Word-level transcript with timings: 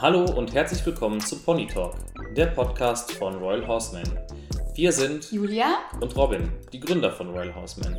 Hallo 0.00 0.26
und 0.26 0.54
herzlich 0.54 0.86
willkommen 0.86 1.18
zu 1.18 1.42
Pony 1.42 1.66
Talk, 1.66 1.96
der 2.36 2.46
Podcast 2.46 3.10
von 3.10 3.34
Royal 3.34 3.66
Horseman. 3.66 4.04
Wir 4.74 4.92
sind 4.92 5.32
Julia 5.32 5.78
und 6.00 6.14
Robin, 6.14 6.52
die 6.72 6.78
Gründer 6.78 7.10
von 7.10 7.30
Royal 7.30 7.52
Horseman. 7.52 7.98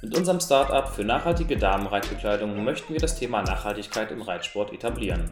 Mit 0.00 0.16
unserem 0.16 0.40
Startup 0.40 0.88
für 0.88 1.04
nachhaltige 1.04 1.58
Damenreitbekleidung 1.58 2.64
möchten 2.64 2.94
wir 2.94 3.00
das 3.00 3.18
Thema 3.18 3.42
Nachhaltigkeit 3.42 4.10
im 4.12 4.22
Reitsport 4.22 4.72
etablieren. 4.72 5.30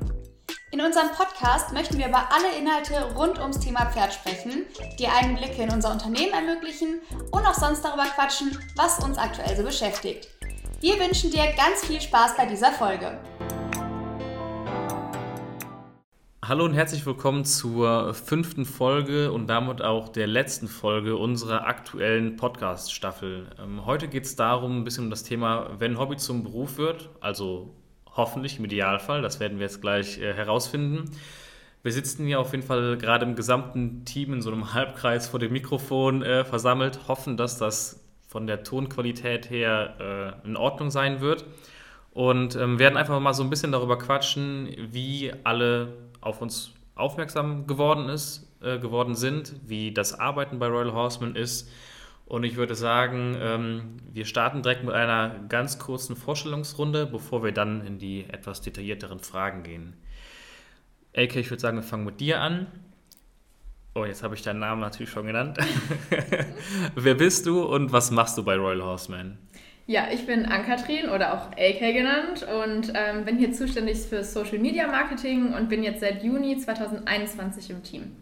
In 0.72 0.82
unserem 0.82 1.08
Podcast 1.08 1.72
möchten 1.72 1.96
wir 1.96 2.08
über 2.08 2.28
alle 2.30 2.54
Inhalte 2.58 3.14
rund 3.14 3.38
ums 3.38 3.60
Thema 3.60 3.86
Pferd 3.86 4.12
sprechen, 4.12 4.66
die 4.98 5.08
Einblicke 5.08 5.62
in 5.62 5.70
unser 5.70 5.90
Unternehmen 5.90 6.34
ermöglichen 6.34 7.00
und 7.30 7.46
auch 7.46 7.54
sonst 7.54 7.82
darüber 7.82 8.04
quatschen, 8.14 8.58
was 8.76 9.02
uns 9.02 9.16
aktuell 9.16 9.56
so 9.56 9.62
beschäftigt. 9.62 10.28
Wir 10.84 11.00
wünschen 11.00 11.30
dir 11.30 11.46
ganz 11.56 11.82
viel 11.86 11.98
Spaß 11.98 12.36
bei 12.36 12.44
dieser 12.44 12.70
Folge. 12.70 13.18
Hallo 16.46 16.66
und 16.66 16.74
herzlich 16.74 17.06
willkommen 17.06 17.46
zur 17.46 18.12
fünften 18.12 18.66
Folge 18.66 19.32
und 19.32 19.46
damit 19.46 19.80
auch 19.80 20.10
der 20.10 20.26
letzten 20.26 20.68
Folge 20.68 21.16
unserer 21.16 21.66
aktuellen 21.66 22.36
Podcast-Staffel. 22.36 23.46
Ähm, 23.58 23.86
heute 23.86 24.08
geht 24.08 24.26
es 24.26 24.36
darum, 24.36 24.80
ein 24.80 24.84
bisschen 24.84 25.04
um 25.04 25.10
das 25.10 25.22
Thema, 25.22 25.70
wenn 25.78 25.98
Hobby 25.98 26.18
zum 26.18 26.42
Beruf 26.42 26.76
wird, 26.76 27.08
also 27.20 27.74
hoffentlich 28.14 28.58
im 28.58 28.66
Idealfall, 28.66 29.22
das 29.22 29.40
werden 29.40 29.58
wir 29.58 29.64
jetzt 29.64 29.80
gleich 29.80 30.18
äh, 30.18 30.34
herausfinden. 30.34 31.12
Wir 31.82 31.92
sitzen 31.92 32.26
hier 32.26 32.40
auf 32.40 32.52
jeden 32.52 32.66
Fall 32.66 32.98
gerade 32.98 33.24
im 33.24 33.36
gesamten 33.36 34.04
Team 34.04 34.34
in 34.34 34.42
so 34.42 34.52
einem 34.52 34.74
Halbkreis 34.74 35.26
vor 35.26 35.40
dem 35.40 35.52
Mikrofon 35.54 36.22
äh, 36.22 36.44
versammelt, 36.44 37.08
hoffen, 37.08 37.38
dass 37.38 37.56
das 37.56 38.04
von 38.28 38.46
der 38.46 38.64
Tonqualität 38.64 39.48
her 39.48 40.36
äh, 40.44 40.46
in 40.46 40.58
Ordnung 40.58 40.90
sein 40.90 41.22
wird 41.22 41.46
und 42.14 42.54
ähm, 42.54 42.78
werden 42.78 42.96
einfach 42.96 43.18
mal 43.18 43.32
so 43.32 43.42
ein 43.42 43.50
bisschen 43.50 43.72
darüber 43.72 43.98
quatschen, 43.98 44.68
wie 44.92 45.32
alle 45.42 45.94
auf 46.24 46.40
uns 46.40 46.72
aufmerksam 46.94 47.66
geworden 47.66 48.08
ist, 48.08 48.48
äh, 48.62 48.78
geworden 48.78 49.14
sind, 49.14 49.54
wie 49.66 49.92
das 49.92 50.18
Arbeiten 50.18 50.58
bei 50.58 50.68
Royal 50.68 50.92
Horseman 50.92 51.36
ist. 51.36 51.70
Und 52.26 52.44
ich 52.44 52.56
würde 52.56 52.74
sagen, 52.74 53.36
ähm, 53.38 53.96
wir 54.12 54.24
starten 54.24 54.62
direkt 54.62 54.84
mit 54.84 54.94
einer 54.94 55.40
ganz 55.48 55.78
kurzen 55.78 56.16
Vorstellungsrunde, 56.16 57.06
bevor 57.06 57.44
wir 57.44 57.52
dann 57.52 57.86
in 57.86 57.98
die 57.98 58.24
etwas 58.30 58.62
detaillierteren 58.62 59.18
Fragen 59.18 59.62
gehen. 59.62 59.94
AK, 61.14 61.36
ich 61.36 61.50
würde 61.50 61.60
sagen, 61.60 61.76
wir 61.76 61.82
fangen 61.82 62.04
mit 62.04 62.20
dir 62.20 62.40
an. 62.40 62.66
Oh, 63.94 64.04
jetzt 64.04 64.22
habe 64.22 64.34
ich 64.34 64.42
deinen 64.42 64.58
Namen 64.58 64.80
natürlich 64.80 65.10
schon 65.10 65.26
genannt. 65.26 65.58
Wer 66.96 67.14
bist 67.14 67.46
du 67.46 67.62
und 67.62 67.92
was 67.92 68.10
machst 68.10 68.36
du 68.36 68.42
bei 68.42 68.56
Royal 68.56 68.82
Horseman? 68.82 69.38
Ja, 69.86 70.08
ich 70.10 70.24
bin 70.24 70.46
Ann-Kathrin 70.46 71.10
oder 71.10 71.34
auch 71.34 71.52
AK 71.52 71.78
genannt 71.92 72.46
und 72.64 72.92
ähm, 72.94 73.26
bin 73.26 73.36
hier 73.36 73.52
zuständig 73.52 73.98
für 73.98 74.24
Social 74.24 74.58
Media 74.58 74.86
Marketing 74.86 75.52
und 75.52 75.68
bin 75.68 75.82
jetzt 75.82 76.00
seit 76.00 76.22
Juni 76.24 76.56
2021 76.56 77.68
im 77.68 77.82
Team. 77.82 78.16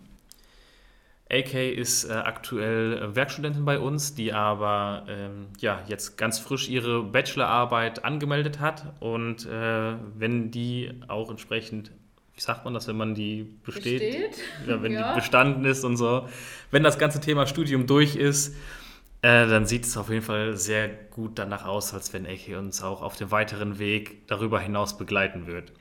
AK 1.30 1.54
ist 1.54 2.04
äh, 2.04 2.12
aktuell 2.12 2.98
äh, 2.98 3.16
Werkstudentin 3.16 3.64
bei 3.64 3.78
uns, 3.78 4.14
die 4.14 4.32
aber 4.32 5.06
ähm, 5.08 5.46
ja, 5.60 5.80
jetzt 5.86 6.18
ganz 6.18 6.40
frisch 6.40 6.68
ihre 6.68 7.04
Bachelorarbeit 7.04 8.04
angemeldet 8.04 8.58
hat. 8.58 8.92
Und 8.98 9.46
äh, 9.46 9.94
wenn 10.16 10.50
die 10.50 10.90
auch 11.06 11.30
entsprechend, 11.30 11.92
wie 12.34 12.40
sagt 12.40 12.64
man 12.64 12.74
das, 12.74 12.88
wenn 12.88 12.96
man 12.96 13.14
die 13.14 13.44
besteht? 13.64 14.00
Besteht? 14.00 14.38
Ja, 14.66 14.82
wenn 14.82 14.92
ja. 14.94 15.12
die 15.12 15.20
bestanden 15.20 15.64
ist 15.64 15.84
und 15.84 15.96
so. 15.96 16.28
Wenn 16.72 16.82
das 16.82 16.98
ganze 16.98 17.20
Thema 17.20 17.46
Studium 17.46 17.86
durch 17.86 18.16
ist, 18.16 18.54
äh, 19.22 19.46
dann 19.46 19.66
sieht 19.66 19.86
es 19.86 19.96
auf 19.96 20.10
jeden 20.10 20.22
Fall 20.22 20.56
sehr 20.56 20.88
gut 20.88 21.38
danach 21.38 21.64
aus, 21.64 21.94
als 21.94 22.12
wenn 22.12 22.26
Eki 22.26 22.56
uns 22.56 22.82
auch 22.82 23.02
auf 23.02 23.16
dem 23.16 23.30
weiteren 23.30 23.78
Weg 23.78 24.26
darüber 24.26 24.58
hinaus 24.58 24.98
begleiten 24.98 25.46
wird. 25.46 25.72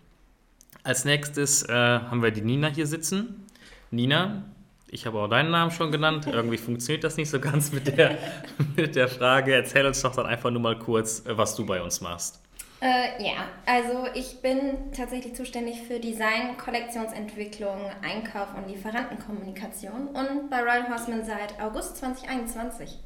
Als 0.84 1.06
nächstes 1.06 1.64
äh, 1.68 1.74
haben 1.74 2.22
wir 2.22 2.32
die 2.32 2.42
Nina 2.42 2.68
hier 2.68 2.86
sitzen. 2.86 3.48
Nina, 3.90 4.44
ich 4.88 5.08
habe 5.08 5.20
auch 5.20 5.28
deinen 5.28 5.50
Namen 5.50 5.72
schon 5.72 5.92
genannt. 5.92 6.28
Irgendwie 6.28 6.58
funktioniert 6.58 7.04
das 7.04 7.18
nicht 7.18 7.30
so 7.30 7.40
ganz 7.40 7.72
mit 7.72 7.88
der, 7.98 8.18
mit 8.76 8.96
der 8.96 9.08
Frage. 9.08 9.56
Erzähl 9.56 9.88
uns 9.88 10.02
doch 10.02 10.16
dann 10.16 10.28
einfach 10.28 10.52
nur 10.52 10.62
mal 10.62 10.78
kurz, 10.78 11.26
äh, 11.26 11.36
was 11.36 11.56
du 11.56 11.66
bei 11.66 11.82
uns 11.82 12.00
machst. 12.00 12.40
Äh, 12.80 13.24
ja, 13.24 13.46
also 13.66 14.08
ich 14.14 14.42
bin 14.42 14.92
tatsächlich 14.96 15.36
zuständig 15.36 15.82
für 15.82 16.00
Design, 16.00 16.58
Kollektionsentwicklung, 16.58 17.92
Einkauf 18.04 18.50
und 18.56 18.68
Lieferantenkommunikation 18.68 20.08
und 20.08 20.50
bei 20.50 20.62
Royal 20.62 20.90
Horseman 20.90 21.24
seit 21.24 21.60
August 21.60 21.98
2021 21.98 23.00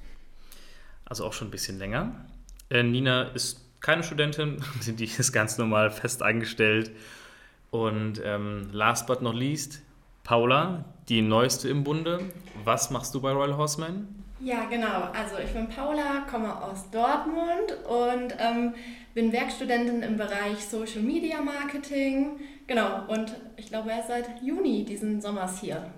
also 1.05 1.25
auch 1.25 1.33
schon 1.33 1.47
ein 1.47 1.51
bisschen 1.51 1.77
länger. 1.79 2.11
Äh, 2.69 2.83
Nina 2.83 3.23
ist 3.23 3.61
keine 3.81 4.03
Studentin, 4.03 4.63
die 4.87 5.05
ist 5.05 5.31
ganz 5.31 5.57
normal 5.57 5.91
fest 5.91 6.21
eingestellt. 6.23 6.91
Und 7.71 8.21
ähm, 8.23 8.69
last 8.71 9.07
but 9.07 9.21
not 9.21 9.35
least, 9.35 9.81
Paula, 10.23 10.85
die 11.09 11.21
neueste 11.21 11.69
im 11.69 11.83
Bunde. 11.83 12.19
Was 12.63 12.89
machst 12.89 13.13
du 13.13 13.21
bei 13.21 13.31
Royal 13.31 13.57
Horseman? 13.57 14.07
Ja, 14.39 14.65
genau. 14.65 15.09
Also 15.13 15.37
ich 15.43 15.51
bin 15.51 15.69
Paula, 15.69 16.25
komme 16.29 16.61
aus 16.61 16.89
Dortmund 16.91 17.77
und 17.87 18.35
ähm, 18.39 18.73
bin 19.13 19.31
Werkstudentin 19.31 20.03
im 20.03 20.17
Bereich 20.17 20.65
Social 20.69 21.01
Media 21.01 21.41
Marketing. 21.41 22.39
Genau, 22.67 23.05
und 23.07 23.35
ich 23.55 23.67
glaube 23.67 23.91
erst 23.91 24.09
seit 24.09 24.41
Juni 24.41 24.83
diesen 24.83 25.21
Sommers 25.21 25.59
hier. 25.61 25.89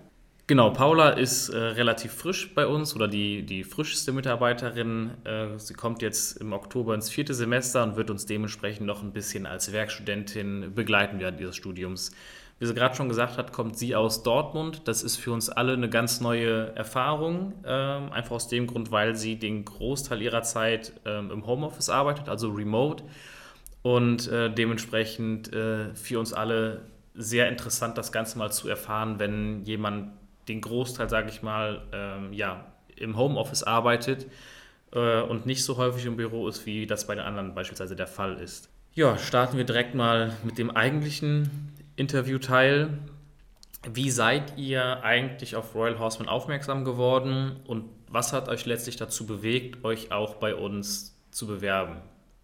Genau, 0.49 0.69
Paula 0.69 1.09
ist 1.09 1.49
äh, 1.49 1.57
relativ 1.57 2.13
frisch 2.13 2.53
bei 2.55 2.65
uns 2.65 2.95
oder 2.95 3.09
die, 3.09 3.45
die 3.45 3.65
frischste 3.65 4.13
Mitarbeiterin. 4.13 5.11
Äh, 5.25 5.59
sie 5.59 5.73
kommt 5.73 6.01
jetzt 6.01 6.37
im 6.37 6.53
Oktober 6.53 6.95
ins 6.95 7.09
vierte 7.09 7.33
Semester 7.33 7.83
und 7.83 7.97
wird 7.97 8.09
uns 8.09 8.25
dementsprechend 8.25 8.87
noch 8.87 9.03
ein 9.03 9.11
bisschen 9.11 9.45
als 9.45 9.73
Werkstudentin 9.73 10.73
begleiten 10.73 11.19
während 11.19 11.41
ihres 11.41 11.57
Studiums. 11.57 12.11
Wie 12.59 12.65
sie 12.65 12.73
gerade 12.73 12.95
schon 12.95 13.09
gesagt 13.09 13.37
hat, 13.37 13.51
kommt 13.51 13.77
sie 13.77 13.93
aus 13.93 14.23
Dortmund. 14.23 14.83
Das 14.85 15.03
ist 15.03 15.17
für 15.17 15.33
uns 15.33 15.49
alle 15.49 15.73
eine 15.73 15.89
ganz 15.89 16.21
neue 16.21 16.73
Erfahrung. 16.77 17.53
Äh, 17.65 17.69
einfach 17.69 18.31
aus 18.31 18.47
dem 18.47 18.67
Grund, 18.67 18.89
weil 18.89 19.17
sie 19.17 19.35
den 19.35 19.65
Großteil 19.65 20.21
ihrer 20.21 20.43
Zeit 20.43 20.93
ähm, 21.03 21.29
im 21.29 21.45
Homeoffice 21.45 21.89
arbeitet, 21.89 22.29
also 22.29 22.51
remote. 22.51 23.03
Und 23.81 24.29
äh, 24.29 24.49
dementsprechend 24.49 25.51
äh, 25.51 25.93
für 25.93 26.19
uns 26.19 26.31
alle 26.31 26.83
sehr 27.15 27.49
interessant, 27.49 27.97
das 27.97 28.13
Ganze 28.13 28.37
mal 28.37 28.49
zu 28.49 28.69
erfahren, 28.69 29.19
wenn 29.19 29.65
jemand 29.65 30.11
den 30.47 30.61
Großteil, 30.61 31.09
sage 31.09 31.29
ich 31.29 31.41
mal, 31.41 31.83
ähm, 31.91 32.33
ja, 32.33 32.65
im 32.95 33.17
Homeoffice 33.17 33.63
arbeitet 33.63 34.27
äh, 34.91 35.21
und 35.21 35.45
nicht 35.45 35.63
so 35.63 35.77
häufig 35.77 36.05
im 36.05 36.17
Büro 36.17 36.47
ist, 36.47 36.65
wie 36.65 36.87
das 36.87 37.07
bei 37.07 37.15
den 37.15 37.23
anderen 37.23 37.53
beispielsweise 37.53 37.95
der 37.95 38.07
Fall 38.07 38.37
ist. 38.39 38.69
Ja, 38.93 39.17
starten 39.17 39.57
wir 39.57 39.63
direkt 39.63 39.93
mal 39.93 40.35
mit 40.43 40.57
dem 40.57 40.71
eigentlichen 40.71 41.73
Interviewteil. 41.95 42.97
Wie 43.87 44.09
seid 44.09 44.57
ihr 44.57 45.03
eigentlich 45.03 45.55
auf 45.55 45.75
Royal 45.75 45.99
Horseman 45.99 46.27
aufmerksam 46.27 46.83
geworden 46.83 47.57
und 47.67 47.85
was 48.09 48.33
hat 48.33 48.49
euch 48.49 48.65
letztlich 48.65 48.95
dazu 48.95 49.25
bewegt, 49.25 49.83
euch 49.83 50.11
auch 50.11 50.35
bei 50.35 50.55
uns 50.55 51.15
zu 51.29 51.45
bewerben? 51.45 51.97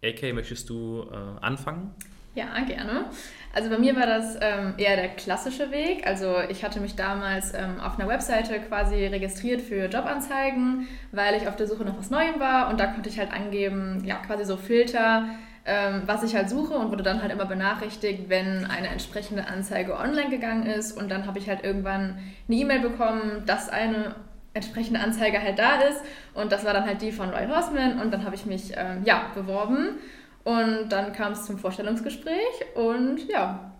AK, 0.04 0.34
möchtest 0.34 0.68
du 0.68 1.08
äh, 1.10 1.40
anfangen? 1.40 1.94
Ja, 2.34 2.46
gerne. 2.66 3.06
Also 3.54 3.70
bei 3.70 3.78
mir 3.78 3.94
war 3.94 4.06
das 4.06 4.36
ähm, 4.40 4.74
eher 4.76 4.96
der 4.96 5.08
klassische 5.10 5.70
Weg. 5.70 6.04
Also 6.04 6.38
ich 6.48 6.64
hatte 6.64 6.80
mich 6.80 6.96
damals 6.96 7.54
ähm, 7.54 7.78
auf 7.80 7.98
einer 7.98 8.08
Webseite 8.08 8.58
quasi 8.58 9.06
registriert 9.06 9.62
für 9.62 9.86
Jobanzeigen, 9.86 10.88
weil 11.12 11.36
ich 11.36 11.46
auf 11.46 11.54
der 11.54 11.68
Suche 11.68 11.84
nach 11.84 11.96
was 11.96 12.10
Neuem 12.10 12.40
war. 12.40 12.68
Und 12.68 12.80
da 12.80 12.88
konnte 12.88 13.08
ich 13.08 13.20
halt 13.20 13.32
angeben, 13.32 14.02
ja, 14.04 14.16
quasi 14.16 14.44
so 14.44 14.56
Filter, 14.56 15.26
ähm, 15.64 16.02
was 16.06 16.24
ich 16.24 16.34
halt 16.34 16.50
suche 16.50 16.74
und 16.74 16.90
wurde 16.90 17.04
dann 17.04 17.22
halt 17.22 17.30
immer 17.30 17.46
benachrichtigt, 17.46 18.28
wenn 18.28 18.64
eine 18.64 18.88
entsprechende 18.88 19.46
Anzeige 19.46 19.96
online 19.96 20.30
gegangen 20.30 20.66
ist. 20.66 20.90
Und 20.90 21.08
dann 21.08 21.28
habe 21.28 21.38
ich 21.38 21.48
halt 21.48 21.62
irgendwann 21.62 22.18
eine 22.48 22.56
E-Mail 22.56 22.80
bekommen, 22.80 23.44
dass 23.46 23.68
eine 23.68 24.16
entsprechende 24.52 24.98
Anzeige 24.98 25.40
halt 25.40 25.60
da 25.60 25.76
ist. 25.76 26.02
Und 26.34 26.50
das 26.50 26.64
war 26.64 26.74
dann 26.74 26.86
halt 26.86 27.02
die 27.02 27.12
von 27.12 27.30
Roy 27.30 27.46
Horseman. 27.46 28.00
Und 28.00 28.12
dann 28.12 28.24
habe 28.24 28.34
ich 28.34 28.46
mich 28.46 28.72
ähm, 28.76 29.02
ja 29.04 29.26
beworben 29.36 30.00
und 30.44 30.88
dann 30.90 31.12
kam 31.12 31.32
es 31.32 31.44
zum 31.46 31.58
Vorstellungsgespräch 31.58 32.64
und 32.74 33.28
ja, 33.28 33.72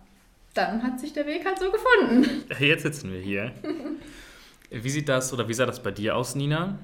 dann 0.53 0.83
hat 0.83 0.99
sich 0.99 1.13
der 1.13 1.25
Weg 1.25 1.45
halt 1.45 1.59
so 1.59 1.71
gefunden. 1.71 2.43
Jetzt 2.59 2.83
sitzen 2.83 3.11
wir 3.11 3.19
hier. 3.19 3.51
Wie 4.71 4.89
sieht 4.89 5.07
das 5.07 5.31
oder 5.31 5.47
wie 5.47 5.53
sah 5.53 5.65
das 5.65 5.81
bei 5.81 5.91
dir 5.91 6.15
aus, 6.15 6.35
Nina? 6.35 6.77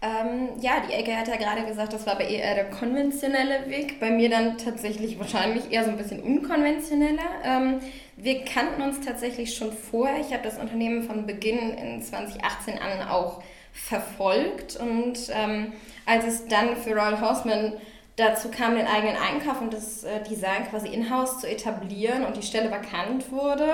Ähm, 0.00 0.50
ja, 0.60 0.82
die 0.86 0.92
Ecke 0.92 1.16
hat 1.16 1.26
ja 1.26 1.36
gerade 1.36 1.66
gesagt, 1.66 1.92
das 1.92 2.06
war 2.06 2.16
bei 2.16 2.24
ihr 2.24 2.38
eher 2.38 2.54
der 2.54 2.70
konventionelle 2.70 3.68
Weg. 3.68 3.98
Bei 3.98 4.10
mir 4.10 4.30
dann 4.30 4.56
tatsächlich 4.58 5.18
wahrscheinlich 5.18 5.72
eher 5.72 5.84
so 5.84 5.90
ein 5.90 5.96
bisschen 5.96 6.20
unkonventioneller. 6.20 7.22
Ähm, 7.44 7.80
wir 8.16 8.44
kannten 8.44 8.82
uns 8.82 9.00
tatsächlich 9.00 9.54
schon 9.54 9.72
vorher. 9.72 10.20
Ich 10.20 10.32
habe 10.32 10.42
das 10.44 10.58
Unternehmen 10.58 11.02
von 11.02 11.26
Beginn 11.26 11.58
in 11.58 12.02
2018 12.02 12.78
an 12.78 13.08
auch 13.08 13.42
verfolgt. 13.72 14.76
Und 14.76 15.18
ähm, 15.30 15.72
als 16.04 16.26
es 16.26 16.46
dann 16.46 16.76
für 16.76 16.90
Royal 16.90 17.20
Horseman 17.20 17.72
dazu 18.16 18.50
kam, 18.50 18.74
den 18.74 18.86
eigenen 18.86 19.16
Einkauf 19.16 19.60
und 19.60 19.72
das 19.72 20.04
äh, 20.04 20.22
Design 20.22 20.68
quasi 20.68 20.88
in-house 20.88 21.40
zu 21.40 21.48
etablieren 21.48 22.24
und 22.24 22.36
die 22.36 22.42
Stelle 22.42 22.70
vakant 22.70 23.30
wurde, 23.30 23.68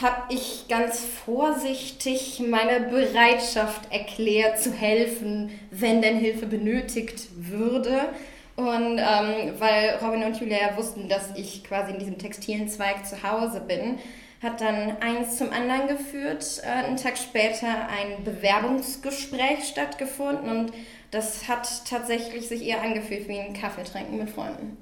habe 0.00 0.32
ich 0.32 0.66
ganz 0.68 1.00
vorsichtig 1.00 2.40
meine 2.40 2.86
Bereitschaft 2.86 3.92
erklärt 3.92 4.60
zu 4.60 4.72
helfen, 4.72 5.50
wenn 5.70 6.02
denn 6.02 6.18
Hilfe 6.18 6.46
benötigt 6.46 7.28
würde. 7.36 8.08
Und 8.56 8.98
ähm, 8.98 9.54
weil 9.58 9.98
Robin 10.02 10.24
und 10.24 10.40
Julia 10.40 10.58
ja 10.58 10.76
wussten, 10.76 11.08
dass 11.08 11.36
ich 11.36 11.62
quasi 11.64 11.92
in 11.92 11.98
diesem 11.98 12.18
textilen 12.18 12.68
Zweig 12.68 13.06
zu 13.06 13.22
Hause 13.22 13.60
bin, 13.60 13.98
hat 14.42 14.60
dann 14.60 14.96
eins 15.00 15.36
zum 15.36 15.52
anderen 15.52 15.88
geführt. 15.88 16.62
Äh, 16.64 16.86
einen 16.86 16.96
Tag 16.96 17.18
später 17.18 17.66
ein 17.66 18.24
Bewerbungsgespräch 18.24 19.64
stattgefunden 19.68 20.48
und 20.48 20.72
das 21.10 21.48
hat 21.48 21.68
tatsächlich 21.88 22.48
sich 22.48 22.62
eher 22.62 22.82
angefühlt 22.82 23.28
wie 23.28 23.38
ein 23.38 23.54
Kaffee 23.54 23.84
trinken 23.84 24.18
mit 24.18 24.30
Freunden. 24.30 24.76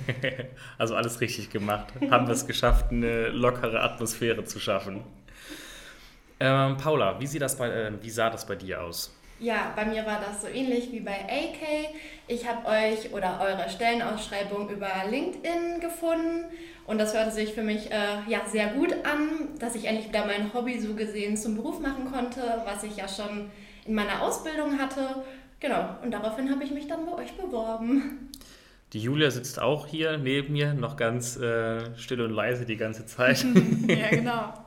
also 0.78 0.94
alles 0.94 1.20
richtig 1.20 1.50
gemacht. 1.50 1.86
Haben 2.10 2.26
wir 2.26 2.34
es 2.34 2.46
geschafft, 2.46 2.90
eine 2.90 3.28
lockere 3.28 3.82
Atmosphäre 3.82 4.44
zu 4.44 4.60
schaffen. 4.60 5.02
Ähm, 6.38 6.76
Paula, 6.76 7.18
wie, 7.18 7.26
sieht 7.26 7.40
das 7.40 7.56
bei, 7.56 7.68
äh, 7.68 7.92
wie 8.02 8.10
sah 8.10 8.28
das 8.28 8.46
bei 8.46 8.56
dir 8.56 8.82
aus? 8.82 9.12
Ja, 9.38 9.72
bei 9.76 9.84
mir 9.84 10.06
war 10.06 10.20
das 10.20 10.42
so 10.42 10.48
ähnlich 10.48 10.92
wie 10.92 11.00
bei 11.00 11.12
AK. 11.12 11.94
Ich 12.26 12.48
habe 12.48 12.66
euch 12.66 13.12
oder 13.12 13.38
eure 13.40 13.68
Stellenausschreibung 13.68 14.70
über 14.70 14.88
LinkedIn 15.10 15.80
gefunden 15.80 16.46
und 16.86 16.98
das 16.98 17.14
hörte 17.14 17.32
sich 17.32 17.52
für 17.52 17.62
mich 17.62 17.90
äh, 17.90 18.18
ja, 18.28 18.40
sehr 18.46 18.68
gut 18.68 18.92
an, 19.04 19.58
dass 19.58 19.74
ich 19.74 19.84
endlich 19.84 20.08
wieder 20.08 20.24
mein 20.24 20.54
Hobby 20.54 20.78
so 20.78 20.94
gesehen 20.94 21.36
zum 21.36 21.56
Beruf 21.56 21.80
machen 21.80 22.10
konnte, 22.10 22.62
was 22.64 22.82
ich 22.82 22.96
ja 22.96 23.08
schon 23.08 23.50
in 23.84 23.94
meiner 23.94 24.22
Ausbildung 24.22 24.78
hatte. 24.78 25.22
Genau, 25.60 25.96
und 26.02 26.10
daraufhin 26.10 26.50
habe 26.50 26.64
ich 26.64 26.70
mich 26.70 26.86
dann 26.86 27.06
bei 27.06 27.12
euch 27.12 27.32
beworben. 27.32 28.30
Die 28.92 29.00
Julia 29.00 29.30
sitzt 29.30 29.60
auch 29.60 29.86
hier 29.86 30.16
neben 30.16 30.52
mir, 30.52 30.74
noch 30.74 30.96
ganz 30.96 31.36
äh, 31.36 31.96
still 31.96 32.20
und 32.20 32.30
leise 32.30 32.66
die 32.66 32.76
ganze 32.76 33.06
Zeit. 33.06 33.44
ja, 33.88 34.10
genau. 34.10 34.52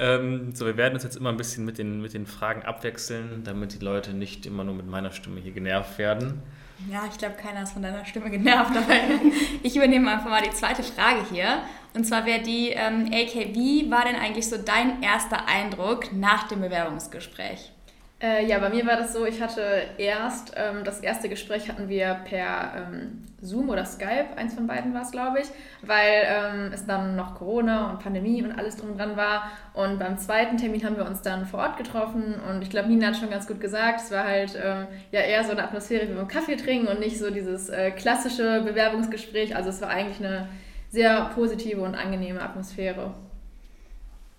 Ähm, 0.00 0.54
so, 0.54 0.64
wir 0.64 0.76
werden 0.76 0.94
uns 0.94 1.02
jetzt 1.02 1.16
immer 1.16 1.30
ein 1.30 1.36
bisschen 1.36 1.64
mit 1.64 1.76
den, 1.76 2.00
mit 2.00 2.14
den 2.14 2.24
Fragen 2.24 2.62
abwechseln, 2.62 3.42
damit 3.42 3.74
die 3.74 3.84
Leute 3.84 4.12
nicht 4.12 4.46
immer 4.46 4.62
nur 4.62 4.76
mit 4.76 4.86
meiner 4.86 5.10
Stimme 5.10 5.40
hier 5.40 5.50
genervt 5.50 5.98
werden. 5.98 6.40
Ja, 6.88 7.02
ich 7.10 7.18
glaube, 7.18 7.34
keiner 7.34 7.64
ist 7.64 7.72
von 7.72 7.82
deiner 7.82 8.04
Stimme 8.04 8.30
genervt, 8.30 8.70
aber 8.76 8.94
ich 9.64 9.74
übernehme 9.74 10.08
einfach 10.08 10.30
mal 10.30 10.42
die 10.42 10.50
zweite 10.50 10.84
Frage 10.84 11.26
hier. 11.28 11.62
Und 11.94 12.04
zwar 12.04 12.26
wäre 12.26 12.42
die, 12.42 12.68
ähm, 12.68 13.10
AK, 13.12 13.54
wie 13.56 13.90
war 13.90 14.04
denn 14.04 14.14
eigentlich 14.14 14.48
so 14.48 14.56
dein 14.56 15.02
erster 15.02 15.48
Eindruck 15.48 16.12
nach 16.12 16.46
dem 16.46 16.60
Bewerbungsgespräch? 16.60 17.72
Äh, 18.20 18.46
ja, 18.46 18.58
bei 18.58 18.68
mir 18.68 18.84
war 18.84 18.96
das 18.96 19.12
so, 19.12 19.24
ich 19.26 19.40
hatte 19.40 19.62
erst, 19.96 20.52
ähm, 20.56 20.82
das 20.82 20.98
erste 20.98 21.28
Gespräch 21.28 21.68
hatten 21.68 21.88
wir 21.88 22.14
per 22.24 22.88
ähm, 22.90 23.24
Zoom 23.40 23.68
oder 23.68 23.84
Skype, 23.84 24.30
eins 24.34 24.54
von 24.54 24.66
beiden 24.66 24.92
war 24.92 25.02
es, 25.02 25.12
glaube 25.12 25.38
ich, 25.38 25.46
weil 25.82 26.26
ähm, 26.26 26.72
es 26.72 26.84
dann 26.84 27.14
noch 27.14 27.36
Corona 27.36 27.90
und 27.90 28.00
Pandemie 28.00 28.42
und 28.42 28.58
alles 28.58 28.74
drum 28.74 28.96
dran 28.96 29.16
war. 29.16 29.52
Und 29.72 30.00
beim 30.00 30.18
zweiten 30.18 30.56
Termin 30.56 30.84
haben 30.84 30.96
wir 30.96 31.06
uns 31.06 31.22
dann 31.22 31.46
vor 31.46 31.60
Ort 31.60 31.76
getroffen 31.76 32.34
und 32.50 32.62
ich 32.62 32.70
glaube, 32.70 32.88
Nina 32.88 33.08
hat 33.08 33.16
schon 33.16 33.30
ganz 33.30 33.46
gut 33.46 33.60
gesagt, 33.60 34.00
es 34.00 34.10
war 34.10 34.24
halt 34.24 34.58
ähm, 34.60 34.88
ja 35.12 35.20
eher 35.20 35.44
so 35.44 35.52
eine 35.52 35.62
Atmosphäre 35.62 36.08
wie 36.08 36.14
beim 36.14 36.26
Kaffee 36.26 36.56
trinken 36.56 36.88
und 36.88 36.98
nicht 36.98 37.20
so 37.20 37.30
dieses 37.30 37.68
äh, 37.68 37.92
klassische 37.92 38.62
Bewerbungsgespräch. 38.62 39.54
Also 39.54 39.70
es 39.70 39.80
war 39.80 39.90
eigentlich 39.90 40.18
eine 40.18 40.48
sehr 40.90 41.30
positive 41.36 41.82
und 41.82 41.94
angenehme 41.94 42.42
Atmosphäre. 42.42 43.14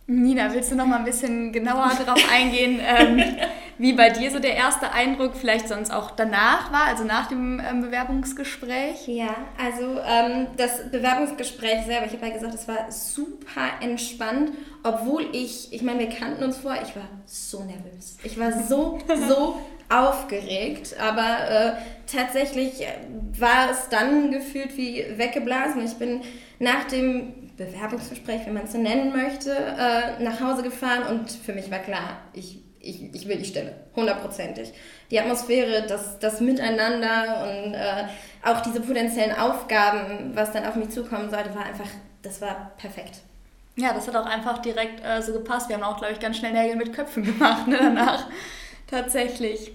Nina, 0.10 0.52
willst 0.52 0.72
du 0.72 0.76
noch 0.76 0.88
mal 0.88 0.98
ein 0.98 1.06
bisschen 1.06 1.52
genauer 1.54 1.92
darauf 2.04 2.20
eingehen, 2.34 2.80
ähm, 2.84 3.24
wie 3.80 3.94
bei 3.94 4.10
dir 4.10 4.30
so 4.30 4.40
der 4.40 4.56
erste 4.56 4.92
Eindruck 4.92 5.36
vielleicht 5.36 5.70
sonst 5.70 5.92
auch 5.92 6.12
danach 6.12 6.72
war, 6.72 6.86
also 6.86 7.06
nach 7.06 7.28
dem 7.28 7.60
ähm, 7.60 7.82
Bewerbungsgespräch? 7.82 9.08
Ja, 9.08 9.34
also 9.58 10.00
ähm, 10.06 10.48
das 10.58 10.92
Bewerbungsgespräch 10.92 11.86
selber, 11.86 12.06
ich 12.06 12.14
habe 12.14 12.28
ja 12.28 12.34
gesagt, 12.34 12.54
es 12.54 12.68
war 12.68 12.92
super 12.92 13.70
entspannt, 13.82 14.52
obwohl 14.84 15.28
ich, 15.32 15.74
ich 15.74 15.82
meine, 15.82 16.00
wir 16.00 16.10
kannten 16.10 16.44
uns 16.44 16.58
vorher, 16.58 16.84
ich 16.84 16.96
war 16.96 17.08
so 17.26 17.64
nervös. 17.64 18.18
Ich 18.24 18.38
war 18.38 18.52
so, 18.52 19.00
so 19.28 19.60
aufgeregt, 19.90 20.96
aber 21.00 21.50
äh, 21.50 21.72
tatsächlich 22.06 22.86
war 23.40 23.72
es 23.72 23.90
dann 23.90 24.32
gefühlt 24.32 24.78
wie 24.78 25.06
weggeblasen. 25.16 25.84
Ich 25.84 25.96
bin 25.96 26.22
nach 26.60 26.84
dem 26.86 27.50
Bewerbungsgespräch, 27.58 28.46
wenn 28.46 28.54
man 28.54 28.66
es 28.66 28.74
so 28.74 28.78
nennen 28.78 29.12
möchte, 29.12 29.52
äh, 29.52 30.22
nach 30.24 30.40
Hause 30.40 30.64
gefahren 30.64 31.04
und 31.10 31.32
für 31.32 31.54
mich 31.54 31.72
war 31.72 31.80
klar, 31.80 32.22
ich, 32.34 32.60
ich, 32.90 33.14
ich 33.14 33.28
will 33.28 33.38
die 33.38 33.46
Stelle, 33.46 33.74
hundertprozentig. 33.96 34.72
Die 35.12 35.20
Atmosphäre, 35.20 35.86
das, 35.88 36.20
das 36.20 36.42
Miteinander 36.42 37.44
und 37.44 37.74
äh, 37.74 38.06
auch 38.44 38.62
diese 38.62 38.82
potenziellen 38.82 39.36
Aufgaben, 39.36 40.32
was 40.36 40.52
dann 40.52 40.66
auf 40.66 40.76
mich 40.76 40.90
zukommen 40.90 41.30
sollte, 41.30 41.54
war 41.56 41.66
einfach, 41.66 41.90
das 42.22 42.42
war 42.42 42.72
perfekt. 42.78 43.20
Ja, 43.76 43.94
das 43.94 44.08
hat 44.08 44.16
auch 44.16 44.26
einfach 44.26 44.60
direkt 44.60 45.04
äh, 45.06 45.22
so 45.22 45.32
gepasst. 45.34 45.70
Wir 45.70 45.78
haben 45.78 45.84
auch, 45.84 45.98
glaube 45.98 46.14
ich, 46.14 46.20
ganz 46.20 46.38
schnell 46.38 46.52
Nägel 46.52 46.76
mit 46.76 46.94
Köpfen 46.94 47.24
gemacht 47.38 47.68
ne, 47.68 47.78
danach. 47.80 48.28
Tatsächlich. 48.88 49.72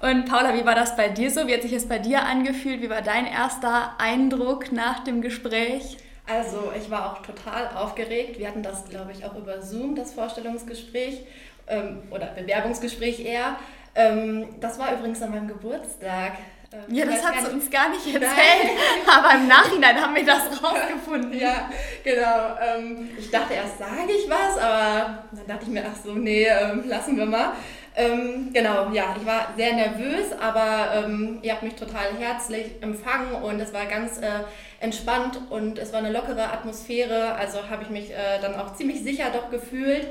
Und 0.00 0.26
Paula, 0.26 0.54
wie 0.54 0.64
war 0.64 0.76
das 0.76 0.94
bei 0.94 1.08
dir 1.08 1.30
so? 1.30 1.48
Wie 1.48 1.54
hat 1.54 1.62
sich 1.62 1.72
es 1.72 1.88
bei 1.88 1.98
dir 1.98 2.22
angefühlt? 2.22 2.82
Wie 2.82 2.90
war 2.90 3.02
dein 3.02 3.26
erster 3.26 3.94
Eindruck 3.98 4.70
nach 4.70 5.02
dem 5.02 5.22
Gespräch? 5.22 5.96
Also 6.26 6.72
ich 6.78 6.90
war 6.90 7.12
auch 7.12 7.22
total 7.22 7.68
aufgeregt. 7.74 8.38
Wir 8.38 8.48
hatten 8.48 8.62
das, 8.62 8.84
glaube 8.84 9.12
ich, 9.12 9.24
auch 9.24 9.34
über 9.34 9.60
Zoom, 9.62 9.96
das 9.96 10.12
Vorstellungsgespräch 10.12 11.22
ähm, 11.68 12.02
oder 12.10 12.26
Bewerbungsgespräch 12.26 13.24
eher. 13.24 13.56
Ähm, 13.94 14.46
das 14.60 14.78
war 14.78 14.92
übrigens 14.92 15.20
an 15.22 15.30
meinem 15.30 15.48
Geburtstag. 15.48 16.32
Ähm, 16.70 16.94
ja, 16.94 17.06
das 17.06 17.24
hat 17.24 17.46
sie 17.46 17.52
uns 17.52 17.70
gar 17.70 17.88
nicht 17.88 18.06
erzählt, 18.06 18.78
aber 19.06 19.34
im 19.34 19.48
Nachhinein 19.48 20.00
haben 20.00 20.14
wir 20.14 20.24
das 20.24 20.62
rausgefunden. 20.62 21.38
ja, 21.38 21.70
genau. 22.04 22.56
Ähm, 22.60 23.08
ich 23.18 23.30
dachte 23.30 23.54
erst, 23.54 23.78
sage 23.78 24.12
ich 24.12 24.28
was, 24.28 24.58
aber 24.58 25.24
dann 25.32 25.46
dachte 25.46 25.64
ich 25.64 25.68
mir, 25.70 25.84
ach 25.90 25.96
so, 26.04 26.12
nee, 26.12 26.44
ähm, 26.44 26.84
lassen 26.86 27.16
wir 27.16 27.26
mal. 27.26 27.52
Ähm, 27.96 28.50
genau, 28.52 28.90
ja, 28.92 29.16
ich 29.18 29.26
war 29.26 29.54
sehr 29.56 29.72
nervös, 29.72 30.26
aber 30.40 31.08
ihr 31.42 31.52
habt 31.52 31.64
mich 31.64 31.74
total 31.74 32.12
herzlich 32.16 32.66
empfangen 32.80 33.32
und 33.42 33.58
es 33.58 33.72
war 33.72 33.86
ganz 33.86 34.18
äh, 34.18 34.44
entspannt 34.78 35.40
und 35.50 35.78
es 35.78 35.92
war 35.92 35.98
eine 35.98 36.12
lockere 36.12 36.52
Atmosphäre, 36.52 37.34
also 37.34 37.68
habe 37.68 37.82
ich 37.82 37.90
mich 37.90 38.10
äh, 38.12 38.40
dann 38.40 38.54
auch 38.54 38.74
ziemlich 38.74 39.02
sicher 39.02 39.30
doch 39.32 39.50
gefühlt. 39.50 40.06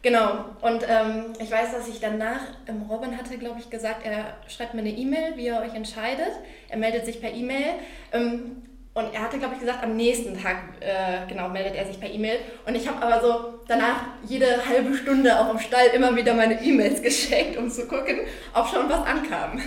Genau, 0.00 0.44
und 0.60 0.84
ähm, 0.88 1.32
ich 1.40 1.50
weiß, 1.50 1.72
dass 1.72 1.88
ich 1.88 1.98
danach, 2.00 2.40
ähm, 2.68 2.82
Robin 2.88 3.16
hatte, 3.16 3.36
glaube 3.36 3.58
ich, 3.58 3.68
gesagt, 3.68 4.04
er 4.04 4.36
schreibt 4.46 4.74
mir 4.74 4.80
eine 4.80 4.90
E-Mail, 4.90 5.36
wie 5.36 5.48
er 5.48 5.60
euch 5.60 5.74
entscheidet. 5.74 6.30
Er 6.68 6.78
meldet 6.78 7.04
sich 7.04 7.20
per 7.20 7.32
E-Mail. 7.32 7.74
Ähm, 8.12 8.62
und 8.94 9.12
er 9.14 9.22
hatte, 9.22 9.38
glaube 9.38 9.54
ich, 9.54 9.60
gesagt, 9.60 9.82
am 9.84 9.96
nächsten 9.96 10.40
Tag, 10.40 10.56
äh, 10.80 11.28
genau, 11.28 11.48
meldet 11.48 11.74
er 11.74 11.86
sich 11.86 12.00
per 12.00 12.10
E-Mail. 12.10 12.38
Und 12.66 12.74
ich 12.74 12.88
habe 12.88 13.00
aber 13.00 13.20
so 13.20 13.60
danach 13.68 14.02
jede 14.24 14.46
halbe 14.66 14.94
Stunde 14.94 15.38
auch 15.38 15.50
im 15.50 15.58
Stall 15.58 15.88
immer 15.94 16.14
wieder 16.16 16.34
meine 16.34 16.60
E-Mails 16.62 17.02
geschickt, 17.02 17.56
um 17.56 17.68
zu 17.68 17.86
gucken, 17.86 18.20
ob 18.54 18.68
schon 18.68 18.88
was 18.88 19.04
ankam. 19.04 19.60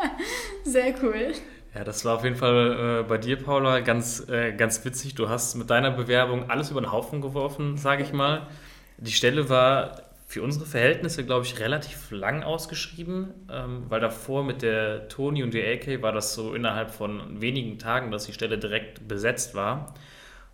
Sehr 0.64 0.94
cool. 1.02 1.32
Ja, 1.74 1.84
das 1.84 2.04
war 2.04 2.16
auf 2.16 2.24
jeden 2.24 2.36
Fall 2.36 3.00
äh, 3.00 3.08
bei 3.08 3.18
dir, 3.18 3.36
Paula, 3.36 3.80
ganz, 3.80 4.28
äh, 4.28 4.52
ganz 4.52 4.84
witzig. 4.84 5.14
Du 5.14 5.28
hast 5.28 5.54
mit 5.54 5.70
deiner 5.70 5.90
Bewerbung 5.90 6.50
alles 6.50 6.70
über 6.70 6.80
den 6.80 6.90
Haufen 6.90 7.20
geworfen, 7.20 7.76
sage 7.76 8.02
ich 8.02 8.12
mal. 8.12 8.48
Die 8.98 9.12
Stelle 9.12 9.48
war 9.48 10.02
für 10.26 10.42
unsere 10.42 10.66
Verhältnisse, 10.66 11.24
glaube 11.24 11.46
ich, 11.46 11.58
relativ 11.58 12.10
lang 12.10 12.42
ausgeschrieben, 12.42 13.32
ähm, 13.50 13.84
weil 13.88 14.00
davor 14.00 14.44
mit 14.44 14.60
der 14.60 15.08
Toni 15.08 15.42
und 15.42 15.54
der 15.54 15.72
AK 15.72 16.02
war 16.02 16.12
das 16.12 16.34
so 16.34 16.54
innerhalb 16.54 16.90
von 16.90 17.40
wenigen 17.40 17.78
Tagen, 17.78 18.10
dass 18.10 18.26
die 18.26 18.34
Stelle 18.34 18.58
direkt 18.58 19.08
besetzt 19.08 19.54
war. 19.54 19.94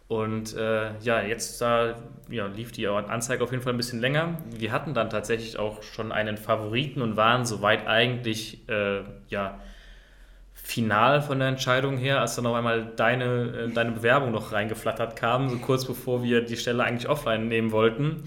Und 0.06 0.54
äh, 0.54 0.96
ja, 1.00 1.22
jetzt 1.22 1.60
da 1.60 1.96
ja, 2.30 2.46
lief 2.46 2.70
die 2.70 2.86
Anzeige 2.86 3.42
auf 3.42 3.50
jeden 3.50 3.62
Fall 3.62 3.72
ein 3.72 3.78
bisschen 3.78 4.00
länger. 4.00 4.38
Wir 4.50 4.70
hatten 4.70 4.94
dann 4.94 5.10
tatsächlich 5.10 5.58
auch 5.58 5.82
schon 5.82 6.12
einen 6.12 6.36
Favoriten 6.36 7.02
und 7.02 7.16
waren 7.16 7.46
soweit 7.46 7.86
eigentlich 7.86 8.68
äh, 8.68 9.00
ja, 9.28 9.58
final 10.64 11.20
von 11.20 11.38
der 11.38 11.48
Entscheidung 11.48 11.98
her, 11.98 12.20
als 12.22 12.36
dann 12.36 12.46
auf 12.46 12.54
einmal 12.54 12.86
deine, 12.96 13.68
äh, 13.68 13.68
deine 13.68 13.92
Bewerbung 13.92 14.32
noch 14.32 14.50
reingeflattert 14.50 15.14
kam, 15.14 15.50
so 15.50 15.58
kurz 15.58 15.84
bevor 15.84 16.22
wir 16.22 16.40
die 16.40 16.56
Stelle 16.56 16.82
eigentlich 16.82 17.08
offline 17.08 17.48
nehmen 17.48 17.70
wollten. 17.70 18.24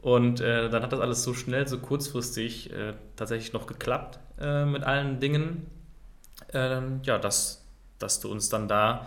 Und 0.00 0.40
äh, 0.40 0.68
dann 0.68 0.82
hat 0.82 0.92
das 0.92 1.00
alles 1.00 1.24
so 1.24 1.32
schnell, 1.32 1.66
so 1.66 1.78
kurzfristig 1.78 2.72
äh, 2.72 2.92
tatsächlich 3.16 3.54
noch 3.54 3.66
geklappt 3.66 4.20
äh, 4.38 4.66
mit 4.66 4.84
allen 4.84 5.18
Dingen. 5.18 5.66
Ähm, 6.52 7.00
ja, 7.04 7.18
dass, 7.18 7.66
dass 7.98 8.20
du 8.20 8.30
uns 8.30 8.50
dann 8.50 8.68
da 8.68 9.06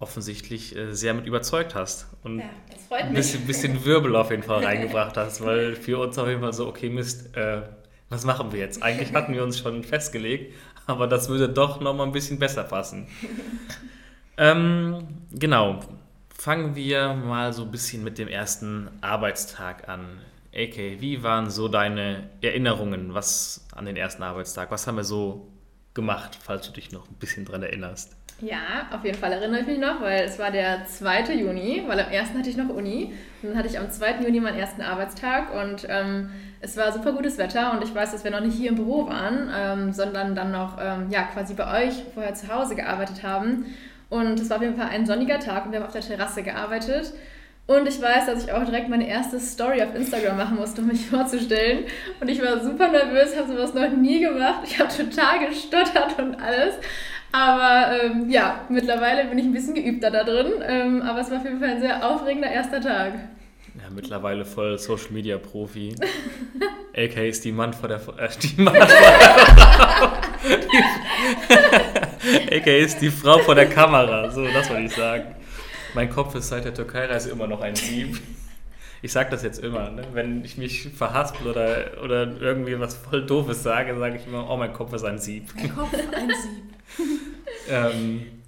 offensichtlich 0.00 0.74
äh, 0.74 0.94
sehr 0.94 1.12
mit 1.12 1.26
überzeugt 1.26 1.74
hast 1.74 2.06
und 2.24 2.40
ja, 2.40 2.46
ein 2.90 3.12
bisschen, 3.12 3.46
bisschen, 3.46 3.84
Wirbel 3.84 4.16
auf 4.16 4.30
jeden 4.30 4.42
Fall 4.42 4.64
reingebracht 4.64 5.18
hast, 5.18 5.44
weil 5.44 5.76
für 5.76 5.98
uns 5.98 6.18
auf 6.18 6.28
jeden 6.28 6.40
Fall 6.40 6.52
so, 6.54 6.66
okay, 6.66 6.88
Mist, 6.88 7.36
äh, 7.36 7.62
was 8.08 8.24
machen 8.24 8.52
wir 8.52 8.60
jetzt? 8.60 8.82
Eigentlich 8.82 9.12
hatten 9.14 9.32
wir 9.34 9.42
uns 9.42 9.58
schon 9.58 9.84
festgelegt, 9.84 10.54
aber 10.86 11.06
das 11.06 11.28
würde 11.28 11.48
doch 11.48 11.80
nochmal 11.80 12.06
ein 12.06 12.12
bisschen 12.12 12.38
besser 12.38 12.64
passen. 12.64 13.06
ähm, 14.36 15.06
genau, 15.32 15.80
Fangen 16.44 16.74
wir 16.74 17.14
mal 17.14 17.54
so 17.54 17.62
ein 17.62 17.70
bisschen 17.70 18.04
mit 18.04 18.18
dem 18.18 18.28
ersten 18.28 18.90
Arbeitstag 19.00 19.88
an. 19.88 20.20
AK, 20.54 21.00
wie 21.00 21.22
waren 21.22 21.48
so 21.48 21.68
deine 21.68 22.28
Erinnerungen 22.42 23.14
was 23.14 23.66
an 23.74 23.86
den 23.86 23.96
ersten 23.96 24.22
Arbeitstag? 24.22 24.70
Was 24.70 24.86
haben 24.86 24.96
wir 24.96 25.04
so 25.04 25.48
gemacht, 25.94 26.38
falls 26.38 26.66
du 26.66 26.72
dich 26.72 26.92
noch 26.92 27.08
ein 27.08 27.14
bisschen 27.14 27.46
dran 27.46 27.62
erinnerst? 27.62 28.14
Ja, 28.44 28.88
auf 28.90 29.02
jeden 29.04 29.16
Fall 29.16 29.32
erinnere 29.32 29.60
ich 29.60 29.66
mich 29.66 29.78
noch, 29.78 30.02
weil 30.02 30.24
es 30.24 30.38
war 30.38 30.50
der 30.50 30.84
2. 30.84 31.32
Juni, 31.32 31.82
weil 31.86 31.98
am 31.98 32.12
1. 32.12 32.34
hatte 32.34 32.50
ich 32.50 32.58
noch 32.58 32.68
Uni. 32.68 33.14
Und 33.42 33.50
dann 33.50 33.58
hatte 33.58 33.68
ich 33.68 33.78
am 33.78 33.90
2. 33.90 34.20
Juni 34.20 34.38
meinen 34.38 34.58
ersten 34.58 34.82
Arbeitstag 34.82 35.54
und 35.54 35.86
ähm, 35.88 36.30
es 36.60 36.76
war 36.76 36.92
super 36.92 37.12
gutes 37.12 37.38
Wetter 37.38 37.72
und 37.72 37.82
ich 37.82 37.94
weiß, 37.94 38.12
dass 38.12 38.22
wir 38.22 38.30
noch 38.30 38.40
nicht 38.40 38.54
hier 38.54 38.70
im 38.70 38.74
Büro 38.74 39.08
waren, 39.08 39.50
ähm, 39.54 39.92
sondern 39.92 40.34
dann 40.34 40.52
noch 40.52 40.76
ähm, 40.78 41.08
ja, 41.08 41.22
quasi 41.22 41.54
bei 41.54 41.86
euch 41.86 41.94
vorher 42.12 42.34
zu 42.34 42.54
Hause 42.54 42.74
gearbeitet 42.74 43.22
haben. 43.22 43.64
Und 44.10 44.38
es 44.38 44.50
war 44.50 44.58
auf 44.58 44.62
jeden 44.62 44.76
Fall 44.76 44.88
ein 44.90 45.06
sonniger 45.06 45.38
Tag 45.38 45.64
und 45.64 45.72
wir 45.72 45.80
haben 45.80 45.86
auf 45.86 45.92
der 45.92 46.02
Terrasse 46.02 46.42
gearbeitet. 46.42 47.14
Und 47.66 47.88
ich 47.88 48.00
weiß, 48.00 48.26
dass 48.26 48.44
ich 48.44 48.52
auch 48.52 48.62
direkt 48.64 48.90
meine 48.90 49.08
erste 49.08 49.40
Story 49.40 49.82
auf 49.82 49.94
Instagram 49.94 50.36
machen 50.36 50.56
musste, 50.56 50.82
um 50.82 50.88
mich 50.88 51.06
vorzustellen. 51.10 51.84
Und 52.20 52.28
ich 52.28 52.42
war 52.42 52.62
super 52.62 52.88
nervös, 52.88 53.34
habe 53.38 53.50
sowas 53.50 53.72
noch 53.72 53.88
nie 53.90 54.20
gemacht. 54.20 54.60
Ich 54.64 54.78
habe 54.78 54.94
total 54.94 55.48
gestottert 55.48 56.18
und 56.18 56.34
alles. 56.42 56.74
Aber 57.34 58.00
ähm, 58.00 58.30
ja, 58.30 58.60
mittlerweile 58.68 59.24
bin 59.24 59.36
ich 59.38 59.44
ein 59.44 59.52
bisschen 59.52 59.74
geübter 59.74 60.12
da 60.12 60.22
drin. 60.22 60.52
Ähm, 60.62 61.02
aber 61.02 61.18
es 61.18 61.32
war 61.32 61.38
auf 61.38 61.44
jeden 61.44 61.58
Fall 61.58 61.70
ein 61.70 61.80
sehr 61.80 62.08
aufregender 62.08 62.48
erster 62.48 62.80
Tag. 62.80 63.14
Ja, 63.74 63.90
mittlerweile 63.92 64.44
voll 64.44 64.78
Social 64.78 65.10
Media 65.10 65.36
Profi. 65.36 65.96
AK 66.96 67.16
ist 67.16 67.44
die 67.44 67.50
Mann 67.50 67.72
vor 67.72 67.88
der. 67.88 68.00
Äh, 68.18 68.28
die 68.40 68.62
Mann 68.62 68.76
vor 68.76 68.86
der 68.86 68.96
AK 72.56 72.66
ist 72.84 73.00
die 73.00 73.10
Frau 73.10 73.40
vor 73.40 73.56
der 73.56 73.68
Kamera. 73.68 74.30
So, 74.30 74.46
das 74.46 74.70
wollte 74.70 74.84
ich 74.84 74.94
sagen. 74.94 75.34
Mein 75.94 76.08
Kopf 76.10 76.36
ist 76.36 76.50
seit 76.50 76.64
der 76.64 76.74
Türkei-Reise 76.74 77.30
immer 77.30 77.48
noch 77.48 77.62
ein 77.62 77.74
Sieb. 77.74 78.20
Ich 79.04 79.12
sage 79.12 79.28
das 79.30 79.42
jetzt 79.42 79.58
immer, 79.62 79.90
ne? 79.90 80.02
wenn 80.14 80.42
ich 80.46 80.56
mich 80.56 80.88
verhaspel 80.88 81.48
oder, 81.48 82.02
oder 82.02 82.40
irgendwie 82.40 82.80
was 82.80 82.96
voll 82.96 83.26
Doofes 83.26 83.62
sage, 83.62 83.94
sage 83.98 84.16
ich 84.16 84.26
immer, 84.26 84.48
oh, 84.48 84.56
mein 84.56 84.72
Kopf 84.72 84.94
ist 84.94 85.04
ein 85.04 85.18
Sieb. 85.18 85.50
Mein 85.54 85.76
Kopf 85.76 85.92
ein 85.92 86.30
Sieb. 86.30 87.08
ähm, 87.68 88.42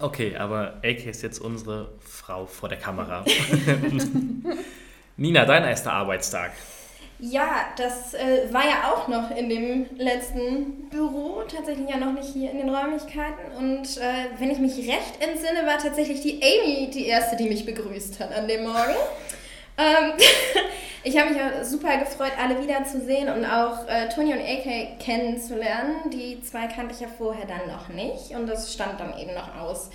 okay, 0.00 0.34
aber 0.34 0.78
AK 0.82 1.04
ist 1.04 1.20
jetzt 1.20 1.40
unsere 1.40 1.90
Frau 2.00 2.46
vor 2.46 2.70
der 2.70 2.78
Kamera. 2.78 3.22
Nina, 5.18 5.44
dein 5.44 5.64
erster 5.64 5.92
Arbeitstag. 5.92 6.52
Ja, 7.18 7.66
das 7.76 8.14
äh, 8.14 8.50
war 8.50 8.64
ja 8.64 8.94
auch 8.94 9.08
noch 9.08 9.30
in 9.36 9.50
dem 9.50 9.86
letzten 9.98 10.88
Büro, 10.88 11.42
tatsächlich 11.42 11.90
ja 11.90 11.98
noch 11.98 12.14
nicht 12.14 12.32
hier 12.32 12.50
in 12.50 12.56
den 12.56 12.70
Räumlichkeiten. 12.70 13.58
Und 13.58 13.98
äh, 13.98 14.30
wenn 14.38 14.50
ich 14.50 14.58
mich 14.58 14.78
recht 14.78 15.20
entsinne, 15.20 15.66
war 15.66 15.76
tatsächlich 15.76 16.22
die 16.22 16.40
Amy 16.42 16.88
die 16.90 17.04
erste, 17.08 17.36
die 17.36 17.50
mich 17.50 17.66
begrüßt 17.66 18.20
hat 18.20 18.32
an 18.32 18.48
dem 18.48 18.62
Morgen. 18.62 18.96
Ähm, 19.78 20.12
ich 21.04 21.18
habe 21.18 21.30
mich 21.30 21.40
super 21.66 21.96
gefreut, 21.98 22.32
alle 22.40 22.60
wiederzusehen 22.62 23.28
und 23.28 23.44
auch 23.44 23.88
äh, 23.88 24.08
Toni 24.08 24.32
und 24.32 24.40
AK 24.40 24.98
kennenzulernen. 25.00 26.10
Die 26.10 26.40
zwei 26.42 26.66
kannte 26.66 26.94
ich 26.94 27.00
ja 27.00 27.08
vorher 27.08 27.46
dann 27.46 27.68
noch 27.68 27.88
nicht 27.88 28.34
und 28.36 28.46
das 28.46 28.72
stand 28.72 29.00
dann 29.00 29.18
eben 29.18 29.34
noch 29.34 29.56
aus. 29.56 29.90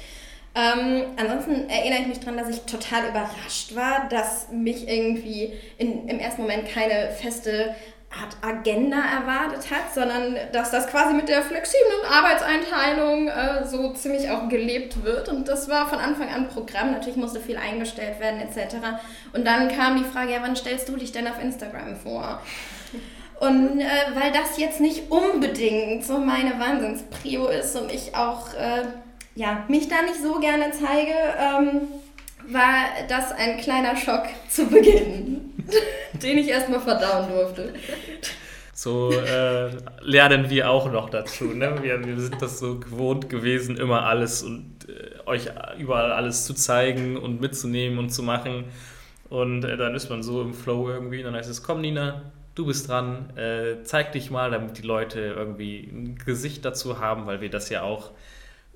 Ähm, 0.56 1.06
ansonsten 1.18 1.70
erinnere 1.70 2.02
ich 2.02 2.08
mich 2.08 2.20
daran, 2.20 2.38
dass 2.38 2.50
ich 2.50 2.62
total 2.62 3.10
überrascht 3.10 3.76
war, 3.76 4.08
dass 4.10 4.50
mich 4.50 4.88
irgendwie 4.88 5.54
in, 5.78 6.08
im 6.08 6.20
ersten 6.20 6.42
Moment 6.42 6.68
keine 6.68 7.12
feste 7.12 7.76
Art 8.10 8.38
Agenda 8.42 8.98
erwartet 8.98 9.70
hat, 9.70 9.94
sondern 9.94 10.38
dass 10.54 10.72
das 10.72 10.88
quasi 10.88 11.14
mit 11.14 11.28
der 11.28 11.42
flexiblen 11.42 12.06
Arbeitseinteilung 12.10 13.28
äh, 13.28 13.68
so 13.68 13.94
ziemlich 13.94 14.30
auch 14.30 14.48
gelebt 14.48 15.04
wird. 15.04 15.30
Und 15.30 15.48
das 15.48 15.68
war 15.70 15.90
von 15.90 16.00
Anfang 16.00 16.30
an 16.30 16.48
Programm. 16.48 16.92
Natürlich 16.92 17.18
musste 17.18 17.40
viel 17.40 17.58
eingestellt 17.58 18.20
werden 18.20 18.40
etc. 18.40 18.76
Und 19.34 19.46
dann 19.46 19.68
kam 19.68 19.98
die 19.98 20.10
Frage, 20.10 20.34
ja, 20.34 20.40
wann 20.42 20.56
stellst 20.56 20.88
du 20.90 20.96
dich 20.96 21.12
denn 21.12 21.28
auf 21.28 21.42
Instagram 21.42 21.96
vor? 21.98 22.42
Und 23.40 23.82
äh, 23.82 23.86
weil 24.16 24.32
das 24.32 24.58
jetzt 24.58 24.80
nicht 24.80 25.12
unbedingt 25.12 26.04
so 26.04 26.18
meine 26.18 26.60
Wahnsinnsprio 26.60 27.48
ist 27.48 27.76
und 27.76 27.92
ich 27.92 28.16
auch 28.16 28.54
äh, 28.56 28.86
ja, 29.36 29.64
mich 29.68 29.88
da 29.88 30.02
nicht 30.02 30.22
so 30.22 30.40
gerne 30.40 30.72
zeige, 30.72 31.14
ähm, 31.40 31.82
war 32.48 32.86
das 33.08 33.32
ein 33.34 33.58
kleiner 33.58 33.96
Schock 33.96 34.24
zu 34.50 34.66
Beginn, 34.66 35.54
den 36.14 36.38
ich 36.38 36.48
erstmal 36.48 36.80
verdauen 36.80 37.30
durfte. 37.30 37.74
So 38.74 39.12
äh, 39.12 39.72
lernen 40.02 40.50
wir 40.50 40.70
auch 40.70 40.92
noch 40.92 41.10
dazu. 41.10 41.46
Ne? 41.46 41.78
Wir, 41.82 42.06
wir 42.06 42.20
sind 42.20 42.42
das 42.42 42.60
so 42.60 42.80
gewohnt 42.80 43.30
gewesen, 43.30 43.76
immer 43.76 44.04
alles 44.04 44.44
und 44.44 44.88
äh, 44.88 45.28
euch 45.28 45.48
überall 45.80 46.12
alles 46.12 46.46
zu 46.46 46.54
zeigen 46.54 47.18
und 47.18 47.42
mitzunehmen 47.42 47.98
und 47.98 48.12
zu 48.12 48.22
machen. 48.22 48.66
Und 49.30 49.64
äh, 49.64 49.78
dann 49.78 49.96
ist 49.96 50.10
man 50.10 50.22
so 50.22 50.42
im 50.42 50.54
Flow 50.54 50.90
irgendwie. 50.90 51.20
Und 51.20 51.26
dann 51.26 51.36
heißt 51.36 51.50
es, 51.50 51.64
komm 51.64 51.82
Nina, 51.82 52.22
du 52.54 52.66
bist 52.68 52.88
dran, 52.88 53.36
äh, 53.36 53.84
zeig 53.84 54.12
dich 54.12 54.30
mal, 54.30 54.52
damit 54.52 54.78
die 54.78 54.84
Leute 54.84 55.22
irgendwie 55.22 55.90
ein 55.92 56.20
Gesicht 56.24 56.64
dazu 56.64 57.00
haben, 57.00 57.26
weil 57.26 57.42
wir 57.42 57.50
das 57.50 57.70
ja 57.70 57.82
auch 57.82 58.12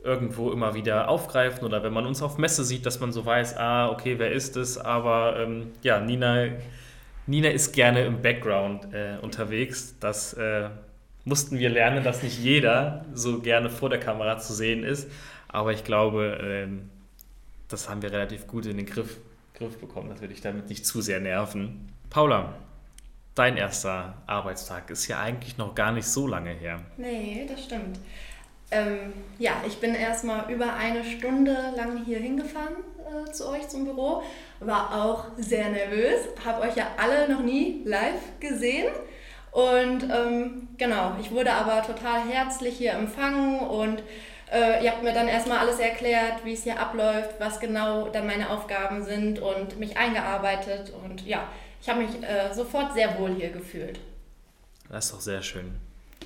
irgendwo 0.03 0.51
immer 0.51 0.73
wieder 0.73 1.09
aufgreifen 1.09 1.63
oder 1.63 1.83
wenn 1.83 1.93
man 1.93 2.05
uns 2.07 2.23
auf 2.23 2.37
Messe 2.37 2.63
sieht, 2.63 2.85
dass 2.85 2.99
man 2.99 3.11
so 3.11 3.25
weiß, 3.25 3.57
ah, 3.57 3.89
okay, 3.89 4.15
wer 4.17 4.31
ist 4.31 4.57
es? 4.57 4.77
Aber 4.77 5.39
ähm, 5.39 5.71
ja, 5.83 5.99
Nina, 5.99 6.47
Nina 7.27 7.49
ist 7.49 7.71
gerne 7.73 8.03
im 8.05 8.21
Background 8.21 8.93
äh, 8.93 9.17
unterwegs. 9.21 9.95
Das 9.99 10.33
äh, 10.33 10.69
mussten 11.23 11.59
wir 11.59 11.69
lernen, 11.69 12.03
dass 12.03 12.23
nicht 12.23 12.39
jeder 12.39 13.05
so 13.13 13.39
gerne 13.39 13.69
vor 13.69 13.89
der 13.89 13.99
Kamera 13.99 14.37
zu 14.39 14.53
sehen 14.53 14.83
ist. 14.83 15.09
Aber 15.47 15.71
ich 15.71 15.83
glaube, 15.83 16.39
ähm, 16.41 16.89
das 17.67 17.89
haben 17.89 18.01
wir 18.01 18.11
relativ 18.11 18.47
gut 18.47 18.65
in 18.65 18.77
den 18.77 18.85
Griff, 18.85 19.17
Griff 19.53 19.77
bekommen, 19.77 20.09
dass 20.09 20.21
wir 20.21 20.27
dich 20.27 20.41
damit 20.41 20.69
nicht 20.69 20.85
zu 20.85 21.01
sehr 21.01 21.19
nerven. 21.19 21.89
Paula, 22.09 22.53
dein 23.35 23.57
erster 23.57 24.15
Arbeitstag 24.27 24.89
ist 24.89 25.07
ja 25.07 25.19
eigentlich 25.19 25.57
noch 25.57 25.75
gar 25.75 25.91
nicht 25.91 26.07
so 26.07 26.27
lange 26.27 26.51
her. 26.51 26.81
Nee, 26.97 27.47
das 27.49 27.63
stimmt. 27.63 27.99
Ähm, 28.71 29.13
ja, 29.37 29.51
ich 29.67 29.79
bin 29.79 29.93
erstmal 29.95 30.49
über 30.51 30.73
eine 30.73 31.03
Stunde 31.03 31.73
lang 31.75 32.05
hier 32.05 32.19
hingefahren 32.19 32.77
äh, 32.99 33.31
zu 33.31 33.49
euch 33.49 33.67
zum 33.67 33.83
Büro. 33.83 34.23
War 34.61 35.03
auch 35.03 35.25
sehr 35.37 35.69
nervös. 35.69 36.27
Habe 36.45 36.61
euch 36.61 36.75
ja 36.75 36.87
alle 36.97 37.27
noch 37.27 37.41
nie 37.41 37.81
live 37.83 38.39
gesehen. 38.39 38.93
Und 39.51 40.03
ähm, 40.03 40.69
genau, 40.77 41.15
ich 41.19 41.31
wurde 41.31 41.51
aber 41.51 41.81
total 41.85 42.21
herzlich 42.29 42.77
hier 42.77 42.93
empfangen 42.93 43.59
und 43.59 44.01
äh, 44.51 44.83
ihr 44.83 44.91
habt 44.91 45.03
mir 45.03 45.13
dann 45.13 45.27
erstmal 45.27 45.59
alles 45.59 45.79
erklärt, 45.79 46.45
wie 46.45 46.53
es 46.53 46.63
hier 46.63 46.79
abläuft, 46.79 47.35
was 47.39 47.59
genau 47.59 48.07
dann 48.09 48.27
meine 48.27 48.49
Aufgaben 48.49 49.03
sind 49.03 49.39
und 49.39 49.77
mich 49.79 49.97
eingearbeitet. 49.97 50.93
Und 51.03 51.25
ja, 51.25 51.47
ich 51.81 51.89
habe 51.89 52.01
mich 52.01 52.23
äh, 52.23 52.53
sofort 52.53 52.93
sehr 52.93 53.17
wohl 53.19 53.33
hier 53.35 53.49
gefühlt. 53.49 53.99
Das 54.89 55.05
ist 55.05 55.13
doch 55.13 55.21
sehr 55.21 55.41
schön. 55.41 55.75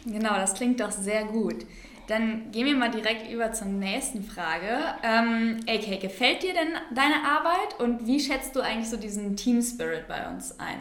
Genau, 0.06 0.36
das 0.36 0.54
klingt 0.54 0.80
doch 0.80 0.92
sehr 0.92 1.26
gut. 1.26 1.66
Dann 2.08 2.52
gehen 2.52 2.66
wir 2.66 2.76
mal 2.76 2.92
direkt 2.92 3.32
über 3.32 3.52
zur 3.52 3.68
nächsten 3.68 4.24
Frage. 4.24 4.78
Ähm, 5.04 5.58
AK, 5.68 6.00
gefällt 6.02 6.44
dir 6.44 6.54
denn 6.54 6.74
deine 6.94 7.24
Arbeit 7.28 7.80
und 7.80 8.06
wie 8.06 8.20
schätzt 8.20 8.56
du 8.56 8.62
eigentlich 8.62 8.90
so 8.90 8.98
diesen 8.98 9.36
Team 9.36 9.62
Spirit 9.62 10.08
bei 10.08 10.28
uns 10.28 10.60
ein? 10.60 10.80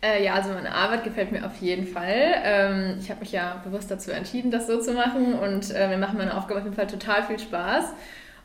Äh, 0.00 0.24
ja, 0.24 0.34
also 0.34 0.50
meine 0.50 0.72
Arbeit 0.72 1.02
gefällt 1.02 1.32
mir 1.32 1.44
auf 1.44 1.56
jeden 1.60 1.86
Fall. 1.86 2.34
Ähm, 2.44 2.98
ich 3.00 3.10
habe 3.10 3.20
mich 3.20 3.32
ja 3.32 3.60
bewusst 3.64 3.90
dazu 3.90 4.12
entschieden, 4.12 4.50
das 4.52 4.68
so 4.68 4.80
zu 4.80 4.92
machen 4.92 5.34
und 5.34 5.74
äh, 5.74 5.88
mir 5.88 5.98
machen 5.98 6.18
meine 6.18 6.36
Aufgaben 6.36 6.60
auf 6.60 6.64
jeden 6.64 6.76
Fall 6.76 6.86
total 6.86 7.24
viel 7.24 7.38
Spaß. 7.38 7.92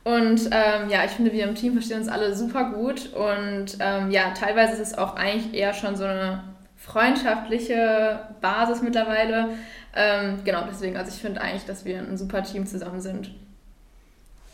Und 0.03 0.49
ähm, 0.51 0.89
ja, 0.89 1.05
ich 1.05 1.11
finde, 1.11 1.31
wir 1.31 1.43
im 1.43 1.55
Team 1.55 1.73
verstehen 1.73 1.99
uns 1.99 2.09
alle 2.09 2.35
super 2.35 2.71
gut 2.71 3.13
und 3.13 3.77
ähm, 3.79 4.11
ja, 4.11 4.31
teilweise 4.31 4.73
ist 4.73 4.79
es 4.79 4.97
auch 4.97 5.15
eigentlich 5.15 5.53
eher 5.53 5.73
schon 5.73 5.95
so 5.95 6.03
eine 6.03 6.43
freundschaftliche 6.75 8.19
Basis 8.41 8.81
mittlerweile. 8.81 9.49
Ähm, 9.95 10.41
genau, 10.43 10.63
deswegen, 10.69 10.97
also 10.97 11.11
ich 11.11 11.21
finde 11.21 11.41
eigentlich, 11.41 11.65
dass 11.65 11.85
wir 11.85 11.99
ein 11.99 12.17
super 12.17 12.43
Team 12.43 12.65
zusammen 12.65 13.01
sind. 13.01 13.31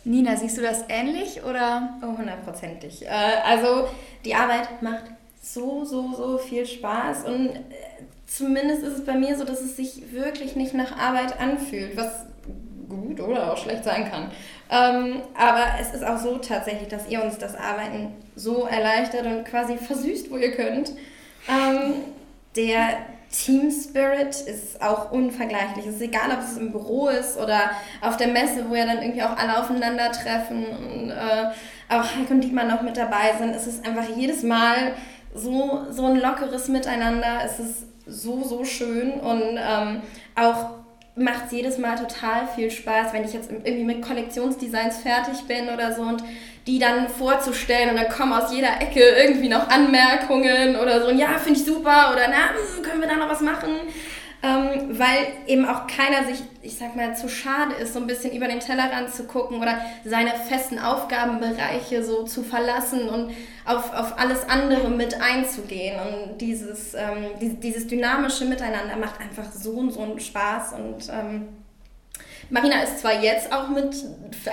Nina, 0.03 0.35
siehst 0.35 0.57
du 0.57 0.61
das 0.61 0.85
ähnlich 0.89 1.43
oder? 1.43 1.97
Oh, 2.01 2.17
hundertprozentig. 2.17 3.05
Äh, 3.05 3.09
also 3.45 3.87
die 4.25 4.35
Arbeit 4.35 4.81
macht 4.81 5.03
so, 5.41 5.85
so, 5.85 6.13
so 6.13 6.37
viel 6.37 6.65
Spaß 6.65 7.25
und 7.25 7.49
äh, 7.49 7.59
zumindest 8.27 8.83
ist 8.83 8.99
es 8.99 9.05
bei 9.05 9.13
mir 9.13 9.37
so, 9.37 9.43
dass 9.43 9.61
es 9.61 9.75
sich 9.75 10.11
wirklich 10.11 10.55
nicht 10.55 10.73
nach 10.73 10.97
Arbeit 10.97 11.39
anfühlt, 11.39 11.95
was 11.95 12.25
gut 12.89 13.19
oder 13.19 13.53
auch 13.53 13.57
schlecht 13.57 13.83
sein 13.83 14.09
kann. 14.09 14.31
Ähm, 14.71 15.21
aber 15.37 15.65
es 15.79 15.93
ist 15.93 16.03
auch 16.03 16.17
so 16.17 16.37
tatsächlich, 16.37 16.89
dass 16.89 17.07
ihr 17.07 17.23
uns 17.23 17.37
das 17.37 17.55
Arbeiten 17.55 18.13
so 18.35 18.65
erleichtert 18.65 19.25
und 19.25 19.45
quasi 19.45 19.77
versüßt, 19.77 20.31
wo 20.31 20.37
ihr 20.37 20.51
könnt. 20.51 20.91
Ähm, 21.47 21.95
der 22.55 22.97
Team 23.31 23.69
Spirit 23.71 24.35
ist 24.41 24.81
auch 24.81 25.11
unvergleichlich. 25.11 25.85
Es 25.85 25.95
ist 25.95 26.01
egal, 26.01 26.31
ob 26.31 26.39
es 26.39 26.57
im 26.57 26.71
Büro 26.71 27.09
ist 27.09 27.37
oder 27.37 27.71
auf 28.01 28.17
der 28.17 28.27
Messe, 28.27 28.65
wo 28.69 28.75
ja 28.75 28.85
dann 28.85 29.01
irgendwie 29.01 29.21
auch 29.21 29.37
alle 29.37 29.59
aufeinandertreffen 29.59 30.65
und 30.65 31.11
äh, 31.11 31.49
auch 31.89 32.03
Heike 32.03 32.33
und 32.33 32.41
Dietmar 32.41 32.65
noch 32.65 32.81
mit 32.81 32.97
dabei 32.97 33.33
sind. 33.37 33.55
Es 33.55 33.67
ist 33.67 33.85
einfach 33.85 34.07
jedes 34.15 34.41
Mal 34.41 34.93
so, 35.33 35.85
so 35.91 36.05
ein 36.05 36.19
lockeres 36.19 36.67
Miteinander. 36.69 37.41
Es 37.45 37.59
ist 37.59 37.83
so, 38.07 38.43
so 38.43 38.65
schön 38.65 39.11
und 39.11 39.57
ähm, 39.57 40.01
auch 40.35 40.79
macht 41.15 41.47
es 41.47 41.51
jedes 41.51 41.77
Mal 41.77 41.97
total 41.97 42.47
viel 42.47 42.71
Spaß, 42.71 43.13
wenn 43.13 43.25
ich 43.25 43.33
jetzt 43.33 43.51
irgendwie 43.51 43.83
mit 43.83 44.01
Kollektionsdesigns 44.01 44.97
fertig 44.97 45.43
bin 45.47 45.69
oder 45.69 45.93
so 45.93 46.01
und 46.01 46.23
die 46.69 46.79
dann 46.79 47.09
vorzustellen 47.09 47.89
und 47.89 47.95
dann 47.95 48.09
kommen 48.09 48.31
aus 48.31 48.53
jeder 48.53 48.79
Ecke 48.79 49.01
irgendwie 49.01 49.49
noch 49.49 49.67
Anmerkungen 49.69 50.75
oder 50.75 51.01
so, 51.01 51.11
ja, 51.11 51.37
finde 51.39 51.59
ich 51.59 51.65
super 51.65 52.11
oder 52.13 52.27
na, 52.29 52.53
hm, 52.53 52.83
können 52.83 53.01
wir 53.01 53.07
da 53.07 53.15
noch 53.15 53.29
was 53.29 53.41
machen? 53.41 53.71
ähm, 54.41 54.97
weil 54.97 55.27
eben 55.47 55.65
auch 55.65 55.85
keiner 55.87 56.25
sich, 56.25 56.41
ich 56.61 56.77
sag 56.77 56.95
mal, 56.95 57.15
zu 57.15 57.27
schade 57.27 57.75
ist, 57.75 57.93
so 57.93 57.99
ein 57.99 58.07
bisschen 58.07 58.31
über 58.31 58.47
den 58.47 58.61
Tellerrand 58.61 59.13
zu 59.13 59.25
gucken 59.25 59.59
oder 59.59 59.81
seine 60.05 60.31
festen 60.31 60.79
Aufgabenbereiche 60.79 62.03
so 62.03 62.23
zu 62.23 62.43
verlassen 62.43 63.09
und 63.09 63.31
auf, 63.65 63.93
auf 63.93 64.17
alles 64.17 64.47
andere 64.47 64.89
mit 64.89 65.19
einzugehen. 65.21 65.99
Und 65.99 66.37
dieses, 66.39 66.93
ähm, 66.93 67.57
dieses 67.61 67.87
dynamische 67.87 68.45
Miteinander 68.45 68.95
macht 68.95 69.19
einfach 69.19 69.51
so 69.51 69.71
und 69.71 69.91
so 69.91 70.01
einen 70.01 70.19
Spaß 70.19 70.73
und 70.73 71.09
ähm, 71.09 71.49
Marina 72.49 72.81
ist 72.81 72.99
zwar 72.99 73.21
jetzt 73.21 73.51
auch 73.53 73.69
mit, 73.69 73.95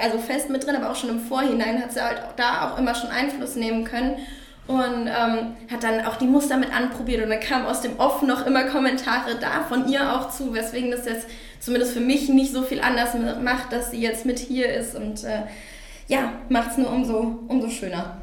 also 0.00 0.19
fest 0.19 0.50
mit 0.50 0.67
drin, 0.67 0.76
aber 0.76 0.91
auch 0.91 0.97
schon 0.97 1.11
im 1.11 1.21
Vorhinein 1.21 1.83
hat 1.83 1.93
sie 1.93 2.03
halt 2.03 2.19
auch 2.19 2.35
da 2.37 2.71
auch 2.71 2.79
immer 2.79 2.95
schon 2.95 3.11
Einfluss 3.11 3.57
nehmen 3.57 3.85
können 3.85 4.17
und 4.67 5.07
ähm, 5.07 5.55
hat 5.71 5.83
dann 5.83 6.05
auch 6.05 6.17
die 6.17 6.26
Muster 6.26 6.57
mit 6.57 6.75
anprobiert 6.75 7.23
und 7.23 7.31
dann 7.31 7.41
kamen 7.41 7.67
aus 7.67 7.81
dem 7.81 7.99
Off 7.99 8.23
noch 8.23 8.47
immer 8.47 8.65
Kommentare 8.65 9.37
da 9.41 9.65
von 9.69 9.88
ihr 9.88 10.12
auch 10.12 10.31
zu, 10.31 10.53
weswegen 10.53 10.91
das 10.91 11.07
jetzt 11.07 11.26
zumindest 11.61 11.95
für 11.95 12.00
mich 12.00 12.29
nicht 12.29 12.53
so 12.53 12.62
viel 12.62 12.81
anders 12.81 13.11
macht, 13.43 13.73
dass 13.73 13.91
sie 13.91 14.00
jetzt 14.00 14.26
mit 14.26 14.38
hier 14.38 14.69
ist 14.75 14.95
und 14.95 15.25
äh, 15.25 15.43
ja, 16.09 16.33
macht 16.49 16.73
es 16.73 16.79
nur 16.79 16.93
umso, 16.93 17.41
umso 17.49 17.69
schöner. 17.69 18.17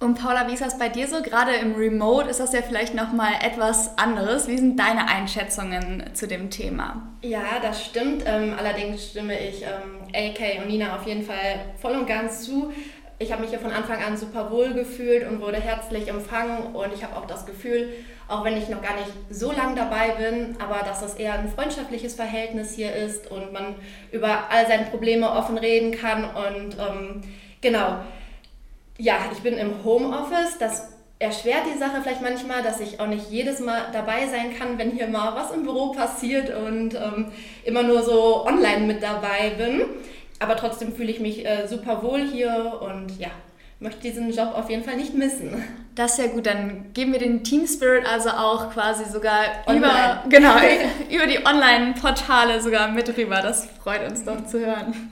Und 0.00 0.14
Paula, 0.14 0.46
wie 0.46 0.54
ist 0.54 0.62
das 0.62 0.78
bei 0.78 0.88
dir 0.88 1.08
so? 1.08 1.22
Gerade 1.22 1.54
im 1.56 1.74
Remote 1.74 2.30
ist 2.30 2.38
das 2.38 2.52
ja 2.52 2.62
vielleicht 2.62 2.94
nochmal 2.94 3.32
etwas 3.42 3.98
anderes. 3.98 4.46
Wie 4.46 4.56
sind 4.56 4.78
deine 4.78 5.08
Einschätzungen 5.08 6.04
zu 6.14 6.28
dem 6.28 6.50
Thema? 6.50 7.02
Ja, 7.22 7.58
das 7.60 7.84
stimmt. 7.84 8.22
Ähm, 8.24 8.54
allerdings 8.56 9.08
stimme 9.10 9.36
ich 9.36 9.62
ähm, 9.62 10.06
AK 10.14 10.62
und 10.62 10.68
Nina 10.68 10.94
auf 10.94 11.04
jeden 11.04 11.24
Fall 11.24 11.74
voll 11.80 11.96
und 11.96 12.06
ganz 12.06 12.44
zu. 12.44 12.72
Ich 13.18 13.32
habe 13.32 13.40
mich 13.40 13.50
hier 13.50 13.58
von 13.58 13.72
Anfang 13.72 14.00
an 14.00 14.16
super 14.16 14.52
wohl 14.52 14.72
gefühlt 14.72 15.28
und 15.28 15.40
wurde 15.40 15.56
herzlich 15.56 16.06
empfangen 16.06 16.76
und 16.76 16.94
ich 16.94 17.02
habe 17.02 17.16
auch 17.16 17.26
das 17.26 17.44
Gefühl, 17.44 17.88
auch 18.28 18.44
wenn 18.44 18.56
ich 18.56 18.68
noch 18.68 18.80
gar 18.80 18.94
nicht 18.94 19.10
so 19.28 19.50
lange 19.50 19.74
dabei 19.74 20.10
bin, 20.10 20.54
aber 20.60 20.84
dass 20.86 21.00
das 21.00 21.16
eher 21.16 21.32
ein 21.32 21.48
freundschaftliches 21.48 22.14
Verhältnis 22.14 22.76
hier 22.76 22.94
ist 22.94 23.28
und 23.28 23.52
man 23.52 23.74
über 24.12 24.50
all 24.50 24.68
seine 24.68 24.84
Probleme 24.84 25.28
offen 25.32 25.58
reden 25.58 25.90
kann 25.90 26.22
und 26.22 26.76
ähm, 26.78 27.22
genau 27.60 27.96
ja, 28.98 29.30
ich 29.32 29.38
bin 29.38 29.54
im 29.54 29.84
Homeoffice. 29.84 30.58
Das 30.58 30.88
erschwert 31.18 31.62
die 31.72 31.78
Sache 31.78 32.00
vielleicht 32.02 32.22
manchmal, 32.22 32.62
dass 32.62 32.80
ich 32.80 33.00
auch 33.00 33.06
nicht 33.06 33.30
jedes 33.30 33.60
Mal 33.60 33.86
dabei 33.92 34.26
sein 34.26 34.56
kann, 34.56 34.78
wenn 34.78 34.90
hier 34.90 35.08
mal 35.08 35.34
was 35.34 35.52
im 35.52 35.64
Büro 35.64 35.92
passiert 35.92 36.54
und 36.54 36.94
ähm, 36.94 37.32
immer 37.64 37.82
nur 37.82 38.02
so 38.02 38.46
online 38.46 38.86
mit 38.86 39.02
dabei 39.02 39.50
bin. 39.56 39.82
Aber 40.40 40.56
trotzdem 40.56 40.94
fühle 40.94 41.10
ich 41.10 41.20
mich 41.20 41.44
äh, 41.44 41.66
super 41.66 42.02
wohl 42.02 42.20
hier 42.20 42.80
und 42.80 43.18
ja, 43.18 43.30
möchte 43.80 44.02
diesen 44.02 44.30
Job 44.30 44.52
auf 44.54 44.70
jeden 44.70 44.84
Fall 44.84 44.96
nicht 44.96 45.14
missen. 45.14 45.64
Das 45.96 46.12
ist 46.12 46.24
ja 46.24 46.32
gut, 46.32 46.46
dann 46.46 46.92
geben 46.92 47.12
wir 47.12 47.18
den 47.18 47.42
Team 47.42 47.66
Spirit 47.66 48.06
also 48.06 48.30
auch 48.30 48.72
quasi 48.72 49.04
sogar 49.04 49.40
online. 49.66 49.78
über, 49.78 50.22
genau, 50.28 50.54
über 51.10 51.26
die 51.26 51.44
Online-Portale 51.44 52.60
sogar 52.60 52.88
mit 52.92 53.16
rüber. 53.16 53.40
Das 53.42 53.66
freut 53.82 54.08
uns 54.08 54.24
doch 54.24 54.46
zu 54.46 54.60
hören. 54.64 55.10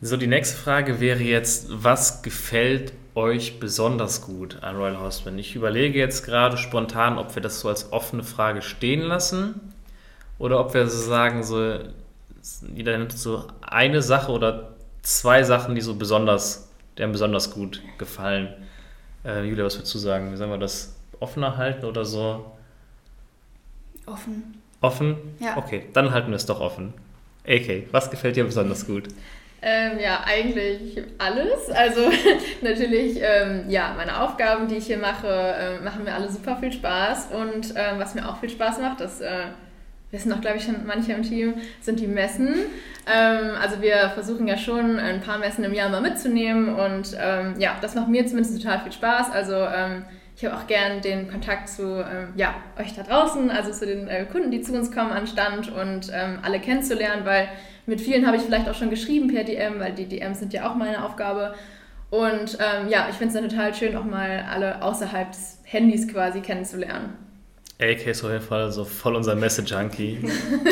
So, 0.00 0.16
die 0.16 0.28
nächste 0.28 0.56
Frage 0.56 1.00
wäre 1.00 1.22
jetzt, 1.22 1.66
was 1.70 2.22
gefällt 2.22 2.92
euch 3.16 3.58
besonders 3.58 4.22
gut 4.22 4.62
an 4.62 4.76
Royal 4.76 5.00
Horseman? 5.00 5.40
Ich 5.40 5.56
überlege 5.56 5.98
jetzt 5.98 6.24
gerade 6.24 6.56
spontan, 6.56 7.18
ob 7.18 7.34
wir 7.34 7.42
das 7.42 7.58
so 7.58 7.68
als 7.68 7.92
offene 7.92 8.22
Frage 8.22 8.62
stehen 8.62 9.00
lassen 9.00 9.72
oder 10.38 10.60
ob 10.60 10.72
wir 10.72 10.86
so 10.86 10.98
sagen, 10.98 11.42
so 11.42 11.80
jeder 12.72 12.96
nimmt 12.96 13.10
so 13.10 13.48
eine 13.60 14.00
Sache 14.00 14.30
oder 14.30 14.76
zwei 15.02 15.42
Sachen, 15.42 15.74
die 15.74 15.80
so 15.80 15.96
besonders, 15.96 16.68
deren 16.96 17.10
besonders 17.10 17.50
gut 17.50 17.82
gefallen. 17.98 18.54
Äh, 19.24 19.48
Julia, 19.48 19.64
was 19.64 19.74
würdest 19.74 19.92
du 19.92 19.98
sagen? 19.98 20.36
Sollen 20.36 20.50
wir 20.50 20.58
das 20.58 20.94
offener 21.18 21.56
halten 21.56 21.84
oder 21.84 22.04
so? 22.04 22.52
Offen. 24.06 24.62
Offen? 24.80 25.16
Ja. 25.40 25.56
Okay, 25.56 25.86
dann 25.92 26.12
halten 26.12 26.28
wir 26.28 26.36
es 26.36 26.46
doch 26.46 26.60
offen. 26.60 26.94
AK, 27.44 27.88
was 27.90 28.12
gefällt 28.12 28.36
dir 28.36 28.44
besonders 28.44 28.86
gut? 28.86 29.08
Ähm, 29.60 29.98
ja, 29.98 30.20
eigentlich 30.24 31.02
alles. 31.18 31.68
Also 31.70 32.02
natürlich, 32.62 33.18
ähm, 33.20 33.64
ja, 33.68 33.92
meine 33.96 34.20
Aufgaben, 34.20 34.68
die 34.68 34.76
ich 34.76 34.86
hier 34.86 34.98
mache, 34.98 35.26
äh, 35.26 35.80
machen 35.82 36.04
mir 36.04 36.14
alle 36.14 36.30
super 36.30 36.56
viel 36.56 36.72
Spaß. 36.72 37.30
Und 37.32 37.74
ähm, 37.74 37.98
was 37.98 38.14
mir 38.14 38.28
auch 38.28 38.38
viel 38.38 38.50
Spaß 38.50 38.78
macht, 38.78 39.00
das 39.00 39.20
äh, 39.20 39.46
wissen 40.12 40.32
auch, 40.32 40.40
glaube 40.40 40.58
ich, 40.58 40.64
schon 40.64 40.86
manche 40.86 41.12
im 41.12 41.22
Team, 41.22 41.54
sind 41.80 41.98
die 41.98 42.06
Messen. 42.06 42.54
Ähm, 43.12 43.50
also 43.60 43.82
wir 43.82 44.10
versuchen 44.14 44.46
ja 44.46 44.56
schon 44.56 44.96
ein 44.96 45.20
paar 45.22 45.38
Messen 45.38 45.64
im 45.64 45.74
Jahr 45.74 45.88
mal 45.88 46.02
mitzunehmen. 46.02 46.76
Und 46.76 47.16
ähm, 47.20 47.54
ja, 47.58 47.76
das 47.80 47.96
macht 47.96 48.08
mir 48.08 48.24
zumindest 48.26 48.62
total 48.62 48.78
viel 48.80 48.92
Spaß. 48.92 49.32
Also 49.32 49.56
ähm, 49.56 50.04
ich 50.36 50.44
habe 50.44 50.56
auch 50.56 50.68
gern 50.68 51.00
den 51.00 51.28
Kontakt 51.28 51.68
zu 51.68 52.04
ja, 52.36 52.54
euch 52.78 52.94
da 52.94 53.02
draußen, 53.02 53.50
also 53.50 53.72
zu 53.72 53.86
den 53.86 54.06
äh, 54.06 54.24
Kunden, 54.24 54.52
die 54.52 54.60
zu 54.60 54.72
uns 54.72 54.92
kommen 54.92 55.10
an 55.10 55.26
Stand 55.26 55.72
und 55.72 56.12
alle 56.12 56.60
kennenzulernen, 56.60 57.22
weil 57.24 57.48
mit 57.88 58.00
vielen 58.00 58.26
habe 58.26 58.36
ich 58.36 58.42
vielleicht 58.42 58.68
auch 58.68 58.74
schon 58.74 58.90
geschrieben 58.90 59.28
per 59.28 59.44
DM, 59.44 59.80
weil 59.80 59.94
die 59.94 60.06
DMs 60.06 60.38
sind 60.38 60.52
ja 60.52 60.70
auch 60.70 60.74
meine 60.74 61.04
Aufgabe. 61.04 61.54
Und 62.10 62.58
ähm, 62.60 62.88
ja, 62.88 63.08
ich 63.10 63.16
finde 63.16 63.34
es 63.34 63.40
dann 63.40 63.48
total 63.48 63.74
schön, 63.74 63.96
auch 63.96 64.04
mal 64.04 64.44
alle 64.50 64.82
außerhalb 64.82 65.32
des 65.32 65.58
Handys 65.64 66.06
quasi 66.06 66.40
kennenzulernen. 66.40 67.14
AK 67.80 68.06
ist 68.06 68.24
auf 68.24 68.30
jeden 68.30 68.44
Fall 68.44 68.70
so 68.72 68.84
voll 68.84 69.14
unser 69.14 69.34
Message-Junkie. 69.34 70.18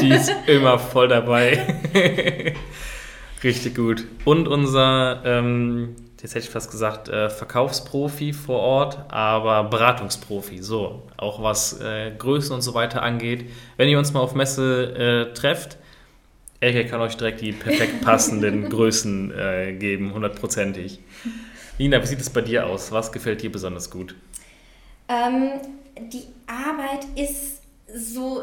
Die 0.00 0.10
ist 0.10 0.32
immer 0.46 0.78
voll 0.78 1.08
dabei. 1.08 1.76
Richtig 3.44 3.76
gut. 3.76 4.04
Und 4.24 4.48
unser, 4.48 5.22
ähm, 5.24 5.94
jetzt 6.20 6.34
hätte 6.34 6.44
ich 6.46 6.50
fast 6.50 6.70
gesagt, 6.70 7.08
äh, 7.08 7.30
Verkaufsprofi 7.30 8.32
vor 8.32 8.60
Ort, 8.60 8.98
aber 9.08 9.64
Beratungsprofi. 9.64 10.62
So, 10.62 11.02
auch 11.16 11.42
was 11.42 11.80
äh, 11.80 12.10
Größen 12.18 12.54
und 12.54 12.62
so 12.62 12.74
weiter 12.74 13.02
angeht. 13.02 13.50
Wenn 13.76 13.88
ihr 13.88 13.98
uns 13.98 14.12
mal 14.12 14.20
auf 14.20 14.34
Messe 14.34 15.28
äh, 15.30 15.34
trefft, 15.34 15.78
Elke 16.66 16.84
kann 16.86 17.00
euch 17.00 17.16
direkt 17.16 17.40
die 17.40 17.52
perfekt 17.52 18.00
passenden 18.00 18.68
Größen 18.70 19.30
äh, 19.30 19.72
geben, 19.74 20.12
hundertprozentig. 20.12 20.98
Nina, 21.78 22.02
wie 22.02 22.06
sieht 22.06 22.20
es 22.20 22.28
bei 22.28 22.40
dir 22.40 22.66
aus? 22.66 22.90
Was 22.90 23.12
gefällt 23.12 23.40
dir 23.42 23.52
besonders 23.52 23.88
gut? 23.88 24.16
Ähm, 25.08 25.50
die 26.12 26.24
Arbeit 26.48 27.06
ist 27.14 27.62
so, 27.94 28.42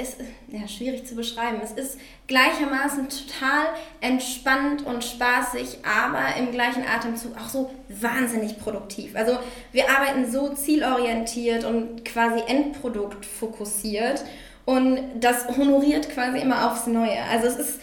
ist 0.00 0.16
ja, 0.48 0.66
schwierig 0.66 1.04
zu 1.04 1.14
beschreiben. 1.14 1.58
Es 1.62 1.72
ist 1.72 1.98
gleichermaßen 2.28 3.08
total 3.10 3.66
entspannt 4.00 4.86
und 4.86 5.04
spaßig, 5.04 5.80
aber 5.84 6.36
im 6.38 6.52
gleichen 6.52 6.84
Atemzug 6.86 7.36
auch 7.36 7.50
so 7.50 7.70
wahnsinnig 7.90 8.58
produktiv. 8.58 9.14
Also 9.16 9.38
wir 9.72 9.90
arbeiten 9.90 10.30
so 10.30 10.54
zielorientiert 10.54 11.64
und 11.64 12.06
quasi 12.06 12.40
endproduktfokussiert 12.46 14.24
und 14.70 15.00
das 15.18 15.48
honoriert 15.56 16.08
quasi 16.10 16.38
immer 16.38 16.70
aufs 16.70 16.86
Neue. 16.86 17.18
Also 17.28 17.48
es 17.48 17.56
ist 17.56 17.80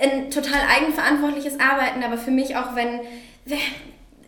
ein 0.00 0.32
total 0.32 0.62
eigenverantwortliches 0.68 1.60
Arbeiten, 1.60 2.02
aber 2.02 2.18
für 2.18 2.32
mich 2.32 2.56
auch, 2.56 2.74
wenn, 2.74 3.00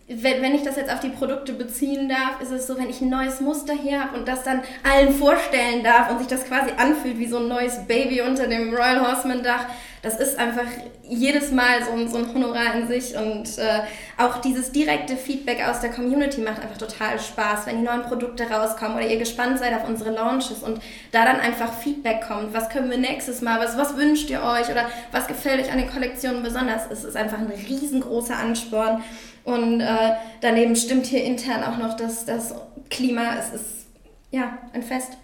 wenn, 0.09 0.41
wenn 0.41 0.55
ich 0.55 0.63
das 0.63 0.77
jetzt 0.77 0.93
auf 0.93 1.01
die 1.01 1.09
Produkte 1.09 1.53
beziehen 1.53 2.09
darf, 2.09 2.41
ist 2.41 2.53
es 2.53 2.69
so, 2.69 2.79
wenn 2.79 2.89
ich 2.89 3.01
ein 3.01 3.09
neues 3.09 3.41
Muster 3.41 3.75
hier 3.75 4.01
habe 4.01 4.17
und 4.17 4.29
das 4.29 4.45
dann 4.45 4.63
allen 4.85 5.13
vorstellen 5.13 5.83
darf 5.83 6.11
und 6.11 6.19
sich 6.19 6.29
das 6.29 6.45
quasi 6.45 6.71
anfühlt 6.77 7.19
wie 7.19 7.27
so 7.27 7.39
ein 7.39 7.49
neues 7.49 7.87
Baby 7.89 8.21
unter 8.21 8.47
dem 8.47 8.73
Royal 8.73 9.05
Horseman 9.05 9.43
Dach, 9.43 9.67
das 10.03 10.21
ist 10.21 10.39
einfach 10.39 10.67
jedes 11.03 11.51
Mal 11.51 11.83
so 11.85 11.91
ein, 11.91 12.09
so 12.09 12.19
ein 12.19 12.33
Honorar 12.33 12.77
in 12.77 12.87
sich 12.87 13.17
und 13.17 13.59
äh, 13.59 13.81
auch 14.17 14.41
dieses 14.41 14.71
direkte 14.71 15.17
Feedback 15.17 15.67
aus 15.67 15.81
der 15.81 15.91
Community 15.91 16.41
macht 16.41 16.63
einfach 16.63 16.79
total 16.79 17.19
Spaß, 17.19 17.67
wenn 17.67 17.79
die 17.79 17.85
neuen 17.85 18.03
Produkte 18.03 18.49
rauskommen 18.49 18.97
oder 18.97 19.09
ihr 19.09 19.19
gespannt 19.19 19.59
seid 19.59 19.75
auf 19.75 19.89
unsere 19.89 20.11
Launches 20.11 20.63
und 20.63 20.81
da 21.11 21.25
dann 21.25 21.41
einfach 21.41 21.73
Feedback 21.73 22.21
kommt, 22.29 22.55
was 22.55 22.69
können 22.69 22.91
wir 22.91 22.99
nächstes 22.99 23.41
Mal, 23.43 23.59
was, 23.59 23.77
was 23.77 23.97
wünscht 23.97 24.31
ihr 24.31 24.45
euch 24.45 24.71
oder 24.71 24.89
was 25.11 25.27
gefällt 25.27 25.65
euch 25.65 25.73
an 25.73 25.79
den 25.79 25.91
Kollektionen 25.91 26.45
besonders, 26.45 26.83
es 26.89 27.03
ist 27.03 27.17
einfach 27.17 27.39
ein 27.39 27.51
riesengroßer 27.51 28.37
Ansporn 28.37 29.03
und 29.47 29.81
äh, 29.81 30.13
daneben 30.41 30.77
stimmt 30.77 31.07
hier 31.07 31.25
intern 31.25 31.63
auch 31.63 31.79
noch 31.79 31.97
das, 31.97 32.27
das 32.27 32.55
Klima, 32.91 33.37
es 33.39 33.53
ist 33.53 33.87
ja 34.31 34.59
ein 34.73 34.83
Fest. 34.83 35.17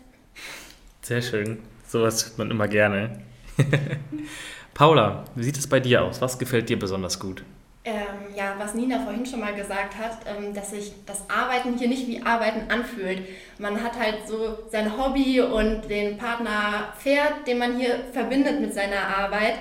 Sehr 1.02 1.20
schön, 1.20 1.58
sowas 1.86 2.24
hört 2.24 2.38
man 2.38 2.50
immer 2.50 2.68
gerne. 2.68 3.20
Paula, 4.74 5.24
wie 5.34 5.42
sieht 5.42 5.58
es 5.58 5.66
bei 5.66 5.80
dir 5.80 6.02
aus? 6.02 6.20
Was 6.20 6.38
gefällt 6.38 6.68
dir 6.68 6.78
besonders 6.78 7.18
gut? 7.18 7.44
Ähm, 7.84 8.32
ja, 8.36 8.54
was 8.58 8.74
Nina 8.74 9.00
vorhin 9.00 9.26
schon 9.26 9.40
mal 9.40 9.54
gesagt 9.54 9.98
hat, 9.98 10.18
ähm, 10.24 10.54
dass 10.54 10.70
sich 10.70 10.92
das 11.04 11.28
Arbeiten 11.28 11.76
hier 11.76 11.88
nicht 11.88 12.06
wie 12.06 12.22
Arbeiten 12.22 12.70
anfühlt. 12.70 13.22
Man 13.58 13.82
hat 13.82 13.98
halt 13.98 14.28
so 14.28 14.56
sein 14.70 14.96
Hobby 14.96 15.40
und 15.40 15.90
den 15.90 16.16
Partner 16.16 16.92
Pferd, 16.96 17.44
den 17.48 17.58
man 17.58 17.76
hier 17.76 17.98
verbindet 18.12 18.60
mit 18.60 18.72
seiner 18.72 19.18
Arbeit. 19.18 19.54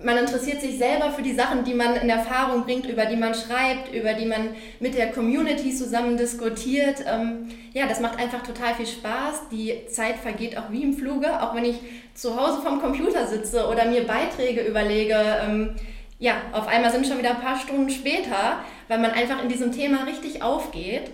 Man 0.00 0.16
interessiert 0.16 0.60
sich 0.60 0.78
selber 0.78 1.10
für 1.10 1.22
die 1.22 1.34
Sachen, 1.34 1.64
die 1.64 1.74
man 1.74 1.96
in 1.96 2.08
Erfahrung 2.08 2.64
bringt, 2.64 2.86
über 2.86 3.06
die 3.06 3.16
man 3.16 3.34
schreibt, 3.34 3.92
über 3.92 4.14
die 4.14 4.26
man 4.26 4.50
mit 4.78 4.94
der 4.94 5.10
Community 5.10 5.74
zusammen 5.74 6.16
diskutiert. 6.16 7.04
Ähm, 7.04 7.48
ja, 7.72 7.86
das 7.86 7.98
macht 7.98 8.18
einfach 8.18 8.42
total 8.42 8.74
viel 8.74 8.86
Spaß. 8.86 9.48
Die 9.50 9.86
Zeit 9.88 10.16
vergeht 10.16 10.56
auch 10.56 10.70
wie 10.70 10.84
im 10.84 10.94
Fluge, 10.94 11.42
auch 11.42 11.54
wenn 11.54 11.64
ich 11.64 11.80
zu 12.14 12.40
Hause 12.40 12.62
vom 12.62 12.80
Computer 12.80 13.26
sitze 13.26 13.66
oder 13.66 13.86
mir 13.86 14.06
Beiträge 14.06 14.60
überlege. 14.60 15.16
Ähm, 15.44 15.74
ja, 16.20 16.34
auf 16.52 16.68
einmal 16.68 16.92
sind 16.92 17.06
schon 17.06 17.18
wieder 17.18 17.30
ein 17.30 17.40
paar 17.40 17.58
Stunden 17.58 17.90
später, 17.90 18.60
weil 18.86 18.98
man 18.98 19.10
einfach 19.10 19.42
in 19.42 19.48
diesem 19.48 19.72
Thema 19.72 20.04
richtig 20.04 20.42
aufgeht. 20.42 21.10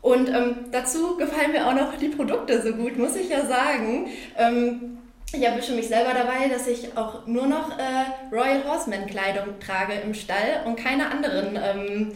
Und 0.00 0.28
ähm, 0.28 0.56
dazu 0.70 1.16
gefallen 1.16 1.50
mir 1.52 1.66
auch 1.66 1.74
noch 1.74 1.96
die 1.96 2.08
Produkte 2.08 2.62
so 2.62 2.72
gut, 2.72 2.96
muss 2.98 3.16
ich 3.16 3.28
ja 3.28 3.44
sagen. 3.46 4.06
Ähm, 4.36 4.97
ich 5.32 5.42
erwische 5.42 5.74
mich 5.74 5.88
selber 5.88 6.12
dabei, 6.14 6.48
dass 6.48 6.66
ich 6.66 6.96
auch 6.96 7.26
nur 7.26 7.46
noch 7.46 7.78
äh, 7.78 8.32
Royal 8.34 8.64
Horseman 8.64 9.06
Kleidung 9.06 9.60
trage 9.60 9.92
im 9.94 10.14
Stall 10.14 10.62
und 10.64 10.76
keine 10.76 11.10
anderen 11.10 11.58
ähm, 11.62 12.12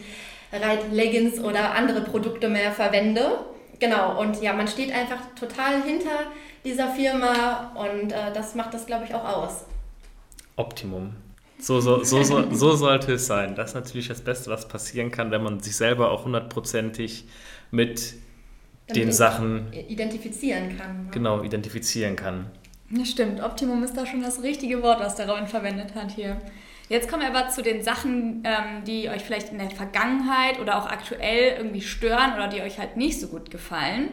Reit-Leggings 0.51 1.39
oder 1.39 1.73
andere 1.75 2.01
Produkte 2.01 2.49
mehr 2.49 2.71
verwende. 2.71 3.39
Genau, 3.79 4.19
und 4.19 4.41
ja, 4.41 4.53
man 4.53 4.67
steht 4.67 4.91
einfach 4.93 5.19
total 5.39 5.83
hinter 5.83 6.31
dieser 6.63 6.89
Firma 6.89 7.71
und 7.75 8.11
äh, 8.11 8.33
das 8.33 8.55
macht 8.55 8.73
das, 8.73 8.85
glaube 8.85 9.05
ich, 9.05 9.13
auch 9.13 9.25
aus. 9.25 9.65
Optimum. 10.55 11.15
So, 11.59 11.79
so, 11.81 12.03
so, 12.03 12.23
so, 12.23 12.51
so 12.51 12.75
sollte 12.75 13.13
es 13.13 13.27
sein. 13.27 13.55
Das 13.55 13.69
ist 13.69 13.75
natürlich 13.75 14.07
das 14.07 14.21
Beste, 14.21 14.49
was 14.49 14.67
passieren 14.67 15.11
kann, 15.11 15.31
wenn 15.31 15.43
man 15.43 15.59
sich 15.59 15.75
selber 15.75 16.11
auch 16.11 16.25
hundertprozentig 16.25 17.25
mit 17.71 18.15
Damit 18.87 19.03
den 19.03 19.11
Sachen 19.11 19.71
identifizieren 19.71 20.77
kann. 20.77 21.05
Ne? 21.05 21.11
Genau, 21.11 21.41
identifizieren 21.41 22.15
kann. 22.15 22.51
Ja, 22.95 23.05
stimmt. 23.05 23.41
Optimum 23.41 23.83
ist 23.83 23.97
da 23.97 24.05
schon 24.05 24.21
das 24.21 24.43
richtige 24.43 24.83
Wort, 24.83 24.99
was 24.99 25.15
der 25.15 25.27
Robin 25.27 25.47
verwendet 25.47 25.95
hat 25.95 26.11
hier. 26.11 26.37
Jetzt 26.89 27.09
kommen 27.09 27.23
wir 27.23 27.35
aber 27.35 27.49
zu 27.49 27.63
den 27.63 27.81
Sachen, 27.81 28.43
ähm, 28.43 28.83
die 28.85 29.09
euch 29.09 29.23
vielleicht 29.23 29.51
in 29.51 29.57
der 29.57 29.71
Vergangenheit 29.71 30.59
oder 30.59 30.77
auch 30.77 30.85
aktuell 30.85 31.57
irgendwie 31.57 31.81
stören 31.81 32.33
oder 32.35 32.49
die 32.49 32.61
euch 32.61 32.77
halt 32.77 32.95
nicht 32.95 33.19
so 33.19 33.27
gut 33.29 33.49
gefallen. 33.49 34.09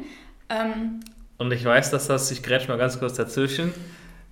Ähm, 0.49 1.01
Und 1.37 1.53
ich 1.53 1.65
weiß, 1.65 1.91
dass 1.91 2.07
das, 2.07 2.31
ich 2.31 2.43
grätsch 2.43 2.69
mal 2.69 2.79
ganz 2.79 2.99
kurz 2.99 3.15
dazwischen, 3.15 3.75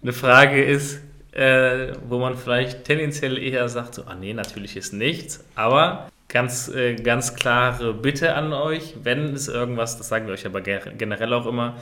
eine 0.03 0.13
Frage 0.15 0.65
ist, 0.65 1.01
äh, 1.33 1.93
wo 2.09 2.19
man 2.19 2.37
vielleicht 2.37 2.85
tendenziell 2.85 3.37
eher 3.37 3.69
sagt, 3.69 3.97
so, 3.97 4.05
ah 4.07 4.15
nee, 4.15 4.33
natürlich 4.33 4.77
ist 4.77 4.95
nichts, 4.95 5.45
aber 5.57 6.09
ganz, 6.29 6.69
äh, 6.69 6.95
ganz 6.95 7.35
klare 7.35 7.93
Bitte 7.93 8.35
an 8.35 8.53
euch, 8.55 8.95
wenn 9.03 9.35
es 9.35 9.49
irgendwas, 9.49 9.99
das 9.99 10.09
sagen 10.09 10.27
wir 10.27 10.33
euch 10.33 10.47
aber 10.47 10.63
generell 10.63 11.35
auch 11.35 11.47
immer, 11.47 11.77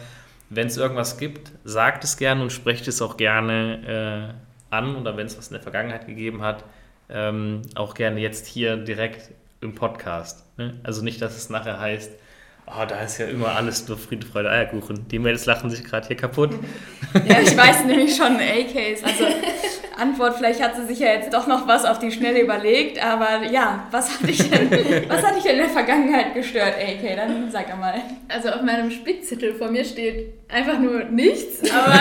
wenn 0.49 0.67
es 0.69 0.77
irgendwas 0.77 1.19
gibt, 1.19 1.53
sagt 1.65 2.05
es 2.05 2.17
gerne 2.17 2.43
und 2.43 2.53
sprecht 2.53 2.87
es 2.89 3.03
auch 3.03 3.17
gerne 3.17 4.35
äh, 4.71 4.75
an 4.75 4.97
oder 4.97 5.17
wenn 5.17 5.27
es 5.27 5.37
was 5.37 5.49
in 5.49 5.55
der 5.55 5.63
Vergangenheit 5.63 6.07
gegeben 6.07 6.43
hat, 6.43 6.65
ähm, 7.09 7.63
auch 7.75 7.95
gerne 7.95 8.21
jetzt 8.21 8.47
hier 8.47 8.77
direkt 8.77 9.31
im 9.61 9.75
Podcast. 9.75 10.45
Ne? 10.59 10.79
Also 10.83 11.03
nicht, 11.03 11.21
dass 11.23 11.37
es 11.37 11.51
nachher 11.51 11.81
heißt, 11.81 12.13
oh, 12.67 12.85
da 12.87 13.01
ist 13.03 13.19
ja 13.19 13.27
immer 13.27 13.55
alles 13.55 13.87
nur 13.89 13.97
Friede, 13.97 14.27
Freude, 14.27 14.51
Eierkuchen. 14.51 15.07
Die 15.09 15.19
Mails 15.19 15.47
lachen 15.47 15.71
sich 15.71 15.85
gerade 15.85 16.07
hier 16.07 16.17
kaputt. 16.17 16.51
Ja, 17.27 17.41
ich 17.41 17.57
weiß 17.57 17.85
nämlich 17.85 18.17
schon 18.17 18.37
AKs. 18.37 19.03
Also 19.05 19.27
Antwort, 19.97 20.37
vielleicht 20.37 20.63
hat 20.63 20.77
sie 20.77 20.87
sich 20.87 20.99
ja 20.99 21.09
jetzt 21.09 21.33
doch 21.33 21.47
noch 21.47 21.67
was 21.67 21.87
auf 21.87 21.99
die 21.99 22.13
Schnelle 22.13 22.43
überlegt, 22.43 23.03
aber 23.03 23.45
ja, 23.51 23.87
was 23.91 24.11
hat 24.11 24.29
dich 24.29 24.51
denn, 24.51 24.71
was 25.09 25.23
hat 25.23 25.37
dich 25.37 25.45
denn 25.45 25.53
in 25.53 25.59
der 25.59 25.71
Vergangenheit 25.71 26.35
gestört, 26.35 26.75
AK? 26.75 27.17
Dann 27.17 27.51
sag 27.51 27.73
einmal. 27.73 28.03
Also 28.29 28.51
auf 28.51 28.63
meinem 28.63 28.91
Spickzettel 28.91 29.55
vor 29.55 29.71
mir 29.71 29.85
steht 29.85 30.35
einfach 30.49 30.79
nur 30.79 31.05
nichts, 31.05 31.63
aber 31.71 31.95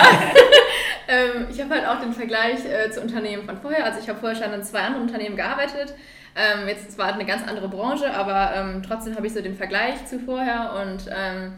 ähm, 1.08 1.46
ich 1.50 1.60
habe 1.60 1.74
halt 1.74 1.86
auch 1.86 2.00
den 2.00 2.12
Vergleich 2.12 2.64
äh, 2.64 2.90
zu 2.90 3.00
Unternehmen 3.00 3.44
von 3.44 3.58
vorher. 3.60 3.84
Also 3.84 4.00
ich 4.00 4.08
habe 4.08 4.18
vorher 4.18 4.36
schon 4.36 4.52
in 4.52 4.62
zwei 4.62 4.80
anderen 4.80 5.06
Unternehmen 5.06 5.36
gearbeitet. 5.36 5.94
Ähm, 6.36 6.68
jetzt 6.68 6.92
zwar 6.92 7.14
eine 7.14 7.24
ganz 7.24 7.48
andere 7.48 7.68
Branche, 7.68 8.12
aber 8.12 8.52
ähm, 8.54 8.82
trotzdem 8.86 9.16
habe 9.16 9.26
ich 9.26 9.32
so 9.32 9.40
den 9.40 9.56
Vergleich 9.56 10.04
zu 10.06 10.18
vorher 10.18 10.74
und 10.82 11.10
ähm, 11.10 11.54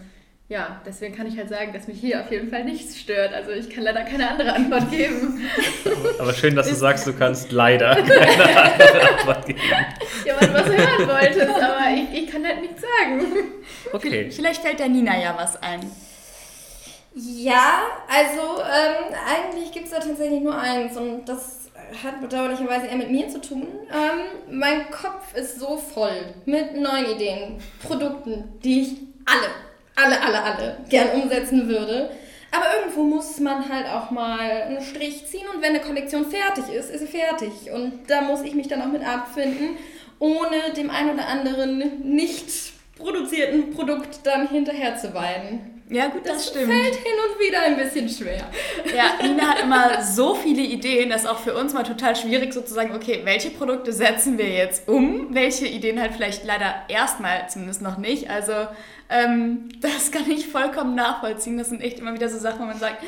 ja, 0.49 0.81
deswegen 0.87 1.15
kann 1.15 1.27
ich 1.27 1.37
halt 1.37 1.51
sagen, 1.51 1.75
dass 1.75 1.89
mich 1.89 2.01
hier 2.01 2.21
auf 2.21 2.31
jeden 2.31 2.49
Fall 2.49 2.65
nichts 2.65 2.99
stört. 2.99 3.35
Also 3.35 3.51
ich 3.51 3.69
kann 3.69 3.85
leider 3.85 4.03
keine 4.05 4.31
andere 4.31 4.55
Antwort 4.55 4.91
geben. 4.91 5.43
Aber 6.19 6.33
schön, 6.33 6.57
dass 6.57 6.69
du 6.69 6.75
sagst, 6.75 7.07
du 7.07 7.13
kannst 7.13 7.53
leider 7.53 7.95
keine 7.97 8.63
andere 8.63 9.11
Antwort 9.11 9.47
geben. 9.47 9.61
Ja, 10.25 10.35
weil 10.41 10.49
du 10.49 10.55
was 10.55 10.67
hören 10.67 11.09
wolltest, 11.09 11.63
aber 11.63 11.81
ich, 11.95 12.23
ich 12.23 12.33
kann 12.33 12.47
halt 12.47 12.63
nichts 12.63 12.81
sagen. 12.81 13.27
Okay. 13.93 14.31
Vielleicht 14.31 14.63
fällt 14.63 14.79
der 14.79 14.89
Nina 14.89 15.21
ja 15.21 15.35
was 15.37 15.63
ein. 15.63 15.81
Ja, 17.21 17.83
also 18.09 18.63
ähm, 18.63 19.15
eigentlich 19.27 19.73
gibt 19.73 19.87
es 19.87 19.91
da 19.91 19.99
tatsächlich 19.99 20.41
nur 20.41 20.57
eins 20.57 20.97
und 20.97 21.29
das 21.29 21.71
hat 22.03 22.21
bedauerlicherweise 22.21 22.87
eher 22.87 22.97
mit 22.97 23.11
mir 23.11 23.29
zu 23.29 23.41
tun. 23.41 23.67
Ähm, 23.91 24.59
mein 24.59 24.91
Kopf 24.91 25.35
ist 25.35 25.59
so 25.59 25.77
voll 25.77 26.35
mit 26.45 26.77
neuen 26.77 27.07
Ideen, 27.07 27.59
Produkten, 27.83 28.59
die 28.63 28.83
ich 28.83 28.97
alle 29.27 29.49
alle, 29.99 30.21
alle, 30.21 30.43
alle 30.43 30.77
gern 30.89 31.21
umsetzen 31.21 31.69
würde. 31.69 32.11
Aber 32.51 32.65
irgendwo 32.79 33.03
muss 33.03 33.39
man 33.41 33.69
halt 33.69 33.87
auch 33.87 34.11
mal 34.11 34.41
einen 34.41 34.81
Strich 34.81 35.27
ziehen 35.27 35.47
und 35.55 35.61
wenn 35.61 35.71
eine 35.71 35.81
Kollektion 35.81 36.25
fertig 36.31 36.73
ist, 36.73 36.91
ist 36.91 37.01
sie 37.01 37.07
fertig. 37.07 37.71
Und 37.73 38.09
da 38.09 38.23
muss 38.23 38.43
ich 38.43 38.55
mich 38.55 38.69
dann 38.69 38.81
auch 38.81 38.93
mit 38.93 39.07
abfinden, 39.07 39.77
ohne 40.19 40.73
dem 40.77 40.89
ein 40.89 41.11
oder 41.11 41.27
anderen 41.29 42.01
nicht 42.03 42.73
produzierten 42.97 43.75
Produkt 43.75 44.21
dann 44.25 44.49
hinterher 44.49 44.97
zu 44.97 45.13
weinen. 45.13 45.78
Ja, 45.91 46.09
gut, 46.09 46.27
das, 46.27 46.37
das 46.37 46.49
stimmt. 46.49 46.71
fällt 46.71 46.97
hin 46.97 47.15
und 47.29 47.41
wieder 47.41 47.63
ein 47.63 47.77
bisschen 47.77 48.09
schwer. 48.09 48.47
Ja, 48.95 49.27
Nina 49.27 49.49
hat 49.49 49.63
immer 49.63 50.03
so 50.03 50.35
viele 50.35 50.61
Ideen, 50.61 51.09
dass 51.09 51.25
auch 51.25 51.39
für 51.39 51.55
uns 51.55 51.73
mal 51.73 51.83
total 51.83 52.15
schwierig 52.15 52.53
sozusagen, 52.53 52.95
okay, 52.95 53.21
welche 53.25 53.51
Produkte 53.51 53.93
setzen 53.93 54.37
wir 54.37 54.49
jetzt 54.49 54.87
um? 54.87 55.35
Welche 55.35 55.67
Ideen 55.67 55.99
halt 56.01 56.13
vielleicht 56.13 56.45
leider 56.45 56.83
erstmal 56.89 57.49
zumindest 57.49 57.81
noch 57.81 57.97
nicht. 57.97 58.29
Also 58.29 58.53
ähm, 59.09 59.69
das 59.81 60.11
kann 60.11 60.31
ich 60.31 60.49
vollkommen 60.49 60.95
nachvollziehen. 60.95 61.57
Das 61.57 61.71
sind 61.71 61.81
echt 61.81 61.99
immer 61.99 62.13
wieder 62.13 62.29
so 62.29 62.39
Sachen, 62.39 62.61
wo 62.61 62.65
man 62.65 62.79
sagt, 62.79 63.03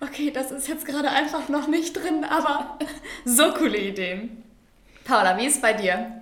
okay, 0.00 0.32
das 0.32 0.50
ist 0.50 0.66
jetzt 0.66 0.86
gerade 0.86 1.10
einfach 1.10 1.48
noch 1.48 1.68
nicht 1.68 1.92
drin, 1.92 2.24
aber 2.24 2.78
so 3.24 3.52
coole 3.52 3.78
Ideen. 3.78 4.42
Paula, 5.04 5.38
wie 5.38 5.46
ist 5.46 5.56
es 5.56 5.60
bei 5.60 5.72
dir? 5.72 6.20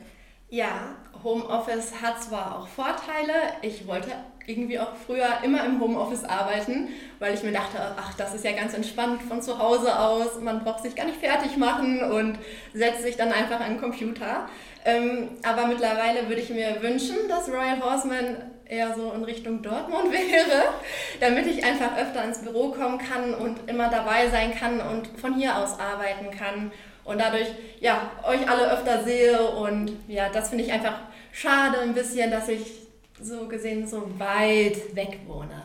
Ja, 0.51 0.97
Homeoffice 1.25 2.01
hat 2.03 2.23
zwar 2.23 2.59
auch 2.59 2.69
Vorteile. 2.69 3.33
Ich 3.63 3.87
wollte 3.87 4.13
irgendwie 4.49 4.79
auch 4.79 4.93
früher 5.07 5.29
immer 5.43 5.65
im 5.65 5.81
Homeoffice 5.81 6.25
arbeiten, 6.25 6.89
weil 7.19 7.35
ich 7.35 7.43
mir 7.43 7.53
dachte, 7.53 7.79
ach, 7.97 8.15
das 8.15 8.35
ist 8.35 8.45
ja 8.45 8.53
ganz 8.53 8.73
entspannt 8.73 9.23
von 9.23 9.43
zu 9.43 9.59
Hause 9.59 9.99
aus. 9.99 10.41
Man 10.41 10.65
braucht 10.65 10.83
sich 10.83 10.97
gar 10.97 11.05
nicht 11.05 11.21
fertig 11.21 11.57
machen 11.59 12.03
und 12.03 12.39
setzt 12.73 13.03
sich 13.03 13.17
dann 13.17 13.31
einfach 13.31 13.61
an 13.61 13.75
den 13.75 13.81
Computer. 13.81 14.49
Ähm, 14.85 15.29
aber 15.43 15.67
mittlerweile 15.67 16.29
würde 16.29 16.41
ich 16.41 16.49
mir 16.49 16.81
wünschen, 16.81 17.17
dass 17.29 17.49
Royal 17.49 17.83
Horseman 17.83 18.37
eher 18.65 18.95
so 18.95 19.13
in 19.13 19.25
Richtung 19.25 19.61
Dortmund 19.63 20.13
wäre, 20.13 20.65
damit 21.21 21.47
ich 21.47 21.65
einfach 21.65 21.99
öfter 21.99 22.25
ins 22.25 22.39
Büro 22.39 22.71
kommen 22.71 22.99
kann 22.99 23.35
und 23.35 23.69
immer 23.69 23.89
dabei 23.91 24.29
sein 24.29 24.55
kann 24.55 24.81
und 24.81 25.09
von 25.21 25.35
hier 25.35 25.57
aus 25.59 25.79
arbeiten 25.79 26.31
kann 26.37 26.73
und 27.05 27.21
dadurch 27.21 27.49
ja 27.81 28.11
euch 28.27 28.49
alle 28.49 28.71
öfter 28.71 29.03
sehe 29.03 29.43
und 29.43 29.93
ja, 30.09 30.29
das 30.31 30.51
finde 30.51 30.65
ich 30.65 30.73
einfach 30.73 31.01
schade 31.33 31.81
ein 31.81 31.95
bisschen, 31.95 32.31
dass 32.31 32.49
ich 32.49 32.88
so 33.23 33.47
gesehen 33.49 33.87
so 33.87 34.09
weit 34.19 34.95
weg 34.95 35.21
wohne. 35.27 35.63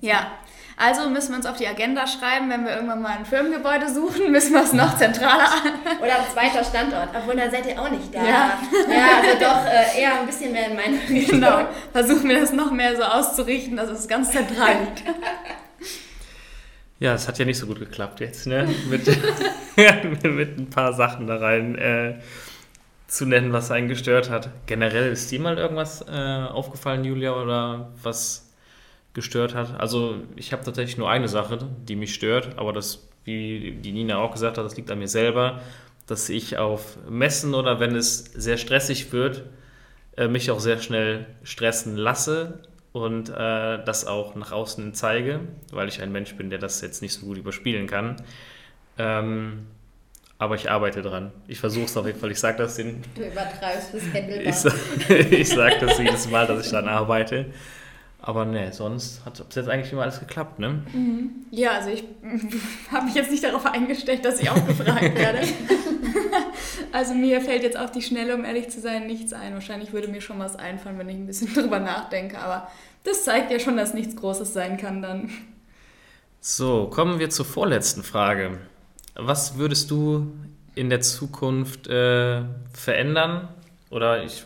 Ja, 0.00 0.32
also 0.78 1.08
müssen 1.08 1.30
wir 1.30 1.36
uns 1.36 1.46
auf 1.46 1.56
die 1.56 1.66
Agenda 1.66 2.06
schreiben, 2.06 2.50
wenn 2.50 2.64
wir 2.64 2.74
irgendwann 2.74 3.00
mal 3.00 3.16
ein 3.16 3.24
Firmengebäude 3.24 3.88
suchen, 3.92 4.30
müssen 4.30 4.52
wir 4.52 4.62
es 4.62 4.74
noch 4.74 4.98
zentraler 4.98 5.50
an. 5.50 5.98
Oder 6.02 6.18
ein 6.18 6.26
zweiter 6.30 6.62
Standort, 6.62 7.08
obwohl 7.16 7.34
da 7.34 7.50
seid 7.50 7.66
ihr 7.66 7.80
auch 7.80 7.90
nicht 7.90 8.14
da. 8.14 8.22
Ja, 8.22 8.58
ja 8.86 9.08
also 9.22 9.38
doch 9.40 9.64
äh, 9.64 10.02
eher 10.02 10.20
ein 10.20 10.26
bisschen 10.26 10.52
mehr 10.52 10.66
in 10.66 10.76
meine 10.76 10.98
Richtung. 11.08 11.40
Genau, 11.40 11.66
versuchen 11.92 12.28
wir 12.28 12.40
das 12.40 12.52
noch 12.52 12.70
mehr 12.72 12.94
so 12.94 13.02
auszurichten, 13.02 13.76
dass 13.76 13.88
es 13.88 14.06
ganz 14.06 14.32
zentral 14.32 14.76
liegt. 14.80 15.02
Ja, 16.98 17.14
es 17.14 17.26
hat 17.26 17.38
ja 17.38 17.46
nicht 17.46 17.58
so 17.58 17.66
gut 17.66 17.78
geklappt 17.78 18.20
jetzt, 18.20 18.46
ne? 18.46 18.68
Mit, 18.88 19.06
mit 20.24 20.58
ein 20.58 20.68
paar 20.70 20.92
Sachen 20.92 21.26
da 21.26 21.36
rein 21.36 21.76
äh, 21.76 22.14
zu 23.06 23.24
nennen, 23.26 23.52
was 23.52 23.70
einen 23.70 23.88
gestört 23.88 24.30
hat. 24.30 24.50
Generell 24.66 25.12
ist 25.12 25.30
dir 25.30 25.40
mal 25.40 25.58
irgendwas 25.58 26.04
äh, 26.08 26.12
aufgefallen, 26.12 27.04
Julia, 27.04 27.34
oder 27.34 27.92
was 28.02 28.52
gestört 29.14 29.54
hat? 29.54 29.78
Also 29.80 30.16
ich 30.36 30.52
habe 30.52 30.64
tatsächlich 30.64 30.98
nur 30.98 31.10
eine 31.10 31.28
Sache, 31.28 31.58
die 31.88 31.96
mich 31.96 32.14
stört, 32.14 32.58
aber 32.58 32.72
das, 32.72 33.08
wie 33.24 33.72
die 33.72 33.92
Nina 33.92 34.18
auch 34.18 34.32
gesagt 34.32 34.58
hat, 34.58 34.64
das 34.64 34.76
liegt 34.76 34.90
an 34.90 34.98
mir 34.98 35.08
selber, 35.08 35.60
dass 36.06 36.28
ich 36.28 36.58
auf 36.58 36.98
Messen 37.08 37.54
oder 37.54 37.80
wenn 37.80 37.94
es 37.94 38.24
sehr 38.24 38.58
stressig 38.58 39.12
wird, 39.12 39.44
äh, 40.16 40.28
mich 40.28 40.50
auch 40.50 40.60
sehr 40.60 40.78
schnell 40.78 41.26
stressen 41.42 41.96
lasse 41.96 42.60
und 42.92 43.28
äh, 43.28 43.84
das 43.84 44.06
auch 44.06 44.34
nach 44.34 44.52
außen 44.52 44.94
zeige, 44.94 45.40
weil 45.72 45.88
ich 45.88 46.02
ein 46.02 46.12
Mensch 46.12 46.34
bin, 46.34 46.50
der 46.50 46.58
das 46.58 46.80
jetzt 46.80 47.02
nicht 47.02 47.14
so 47.14 47.26
gut 47.26 47.38
überspielen 47.38 47.86
kann. 47.86 48.16
Ähm, 48.98 49.66
aber 50.38 50.54
ich 50.54 50.70
arbeite 50.70 51.02
dran. 51.02 51.32
Ich 51.46 51.58
versuche 51.58 51.86
es 51.86 51.96
auf 51.96 52.06
jeden 52.06 52.18
Fall. 52.18 52.30
Ich 52.30 52.40
sage 52.40 52.58
das 52.58 52.76
den. 52.76 53.02
Du 53.14 53.22
übertreibst 53.22 53.94
das 53.94 54.02
Händelbar. 54.12 54.72
Ich, 55.08 55.32
ich 55.40 55.48
sage 55.48 55.76
das 55.80 55.98
jedes 55.98 56.30
Mal, 56.30 56.46
dass 56.46 56.64
ich 56.64 56.70
daran 56.70 56.88
arbeite. 56.88 57.46
Aber 58.20 58.44
ne, 58.44 58.72
sonst 58.72 59.24
hat 59.24 59.38
es 59.38 59.54
jetzt 59.54 59.68
eigentlich 59.68 59.92
immer 59.92 60.02
alles 60.02 60.18
geklappt, 60.18 60.58
ne? 60.58 60.82
Mhm. 60.92 61.46
Ja, 61.52 61.72
also 61.72 61.90
ich 61.90 62.02
habe 62.90 63.06
mich 63.06 63.14
jetzt 63.14 63.30
nicht 63.30 63.44
darauf 63.44 63.64
eingestellt, 63.66 64.24
dass 64.24 64.40
ich 64.40 64.50
auch 64.50 64.66
gefragt 64.66 65.16
werde. 65.16 65.40
also 66.92 67.14
mir 67.14 67.40
fällt 67.40 67.62
jetzt 67.62 67.78
auf 67.78 67.92
die 67.92 68.02
Schnelle, 68.02 68.34
um 68.34 68.44
ehrlich 68.44 68.68
zu 68.68 68.80
sein, 68.80 69.06
nichts 69.06 69.32
ein. 69.32 69.54
Wahrscheinlich 69.54 69.92
würde 69.92 70.08
mir 70.08 70.20
schon 70.20 70.38
was 70.38 70.56
einfallen, 70.56 70.98
wenn 70.98 71.08
ich 71.08 71.14
ein 71.14 71.26
bisschen 71.26 71.54
drüber 71.54 71.78
nachdenke. 71.78 72.38
Aber 72.38 72.68
das 73.04 73.24
zeigt 73.24 73.52
ja 73.52 73.60
schon, 73.60 73.76
dass 73.76 73.94
nichts 73.94 74.16
Großes 74.16 74.52
sein 74.52 74.76
kann 74.76 75.02
dann. 75.02 75.30
So, 76.40 76.88
kommen 76.88 77.20
wir 77.20 77.30
zur 77.30 77.44
vorletzten 77.44 78.02
Frage. 78.02 78.58
Was 79.16 79.56
würdest 79.56 79.90
du 79.90 80.32
in 80.74 80.90
der 80.90 81.00
Zukunft 81.00 81.88
äh, 81.88 82.42
verändern? 82.72 83.48
Oder 83.90 84.22
ich 84.22 84.44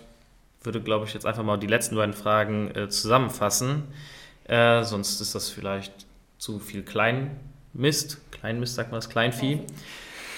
würde, 0.62 0.80
glaube 0.80 1.06
ich, 1.06 1.14
jetzt 1.14 1.26
einfach 1.26 1.42
mal 1.42 1.58
die 1.58 1.66
letzten 1.66 1.96
beiden 1.96 2.14
Fragen 2.14 2.74
äh, 2.74 2.88
zusammenfassen. 2.88 3.84
Äh, 4.44 4.84
sonst 4.84 5.20
ist 5.20 5.34
das 5.34 5.48
vielleicht 5.48 5.92
zu 6.38 6.58
viel 6.58 6.82
Kleinmist. 6.82 8.18
Kleinmist 8.30 8.74
sagt 8.74 8.90
man 8.90 8.98
das, 8.98 9.10
Kleinvieh. 9.10 9.60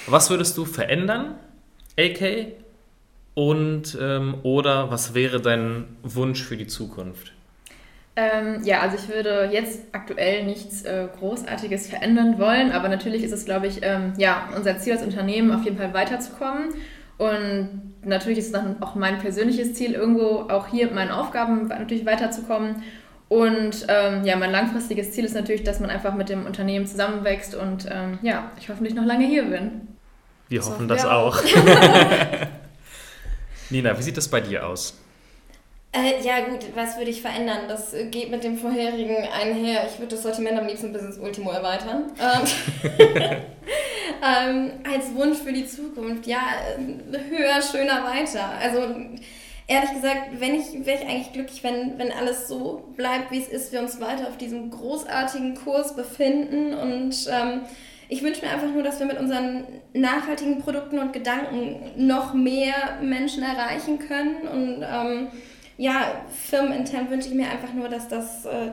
Was 0.07 0.31
würdest 0.31 0.57
du 0.57 0.65
verändern, 0.65 1.37
AK? 1.99 2.53
Und 3.35 3.97
ähm, 4.01 4.37
oder 4.43 4.91
was 4.91 5.15
wäre 5.15 5.41
dein 5.41 5.97
Wunsch 6.03 6.43
für 6.43 6.57
die 6.57 6.67
Zukunft? 6.67 7.33
Ähm, 8.15 8.61
ja, 8.65 8.81
also 8.81 8.97
ich 8.97 9.09
würde 9.09 9.49
jetzt 9.53 9.81
aktuell 9.93 10.45
nichts 10.45 10.83
äh, 10.83 11.09
Großartiges 11.19 11.89
verändern 11.89 12.39
wollen, 12.39 12.71
aber 12.73 12.89
natürlich 12.89 13.23
ist 13.23 13.33
es, 13.33 13.47
glaube 13.47 13.69
ich, 13.69 13.79
ähm, 13.83 14.13
ja, 14.19 14.51
unser 14.55 14.79
Ziel 14.79 14.93
als 14.93 15.03
Unternehmen 15.03 15.51
auf 15.51 15.65
jeden 15.65 15.79
Fall 15.79 15.95
weiterzukommen. 15.95 16.75
Und 17.17 17.95
natürlich 18.05 18.39
ist 18.39 18.47
es 18.47 18.53
dann 18.53 18.83
auch 18.83 18.95
mein 18.97 19.19
persönliches 19.19 19.75
Ziel, 19.75 19.93
irgendwo 19.93 20.49
auch 20.51 20.67
hier 20.67 20.87
mit 20.87 20.95
meinen 20.95 21.11
Aufgaben 21.11 21.69
natürlich 21.69 22.05
weiterzukommen. 22.05 22.83
Und 23.29 23.87
ähm, 23.89 24.25
ja, 24.25 24.37
mein 24.37 24.53
langfristiges 24.53 25.13
Ziel 25.13 25.25
ist 25.25 25.35
natürlich, 25.35 25.63
dass 25.65 25.81
man 25.81 25.89
einfach 25.89 26.15
mit 26.15 26.29
dem 26.29 26.45
Unternehmen 26.45 26.87
zusammenwächst 26.87 27.55
und 27.55 27.87
ähm, 27.91 28.19
ja, 28.21 28.51
ich 28.61 28.69
hoffentlich 28.69 28.95
noch 28.95 29.07
lange 29.07 29.27
hier 29.27 29.45
bin. 29.45 29.89
Wir 30.51 30.59
das 30.59 30.69
hoffen 30.69 30.87
das 30.87 31.07
auch. 31.07 31.39
auch. 31.39 31.43
Nina, 33.71 33.99
wie 33.99 34.03
sieht 34.03 34.19
das 34.19 34.29
bei 34.29 34.43
dir 34.43 34.67
aus? 34.67 35.02
Äh, 35.95 36.23
ja 36.23 36.41
gut, 36.41 36.75
was 36.75 36.97
würde 36.97 37.11
ich 37.11 37.21
verändern? 37.21 37.69
Das 37.69 37.95
geht 38.11 38.31
mit 38.31 38.43
dem 38.45 38.57
vorherigen 38.57 39.29
einher. 39.29 39.87
Ich 39.87 39.99
würde 39.99 40.15
das 40.15 40.23
Sortiment 40.23 40.59
am 40.59 40.67
liebsten 40.67 40.91
bis 40.91 41.03
ins 41.03 41.19
Ultimo 41.19 41.51
erweitern. 41.51 42.13
Ähm, 42.19 42.83
ähm, 44.23 44.71
als 44.91 45.15
Wunsch 45.15 45.39
für 45.39 45.53
die 45.53 45.67
Zukunft, 45.67 46.27
ja, 46.27 46.41
höher, 47.29 47.61
schöner, 47.61 48.05
weiter. 48.05 48.53
Also 48.59 48.81
ehrlich 49.67 49.93
gesagt, 49.93 50.41
wenn 50.41 50.55
ich, 50.55 50.87
wäre 50.87 51.03
ich 51.03 51.09
eigentlich 51.09 51.33
glücklich, 51.35 51.63
wenn, 51.63 51.99
wenn 51.99 52.11
alles 52.11 52.49
so 52.49 52.85
bleibt, 52.97 53.31
wie 53.31 53.39
es 53.41 53.49
ist, 53.49 53.73
wir 53.73 53.81
uns 53.81 54.01
weiter 54.01 54.29
auf 54.29 54.39
diesem 54.39 54.71
großartigen 54.71 55.57
Kurs 55.57 55.95
befinden 55.95 56.73
und 56.73 57.15
ähm, 57.31 57.63
ich 58.09 58.23
wünsche 58.23 58.45
mir 58.45 58.51
einfach 58.51 58.69
nur, 58.69 58.83
dass 58.83 58.99
wir 58.99 59.07
mit 59.07 59.19
unseren 59.19 59.65
nachhaltigen 59.95 60.59
Produkten 60.59 60.99
und 60.99 61.13
Gedanken 61.15 61.81
noch 61.97 62.35
mehr 62.35 62.99
Menschen 63.01 63.43
erreichen 63.43 63.99
können 63.99 64.49
und 64.49 64.83
ähm, 64.83 65.29
ja, 65.77 66.25
firmenintern 66.49 67.11
wünsche 67.11 67.29
ich 67.29 67.35
mir 67.35 67.49
einfach 67.49 67.73
nur, 67.73 67.89
dass 67.89 68.09
das, 68.09 68.45
äh, 68.45 68.73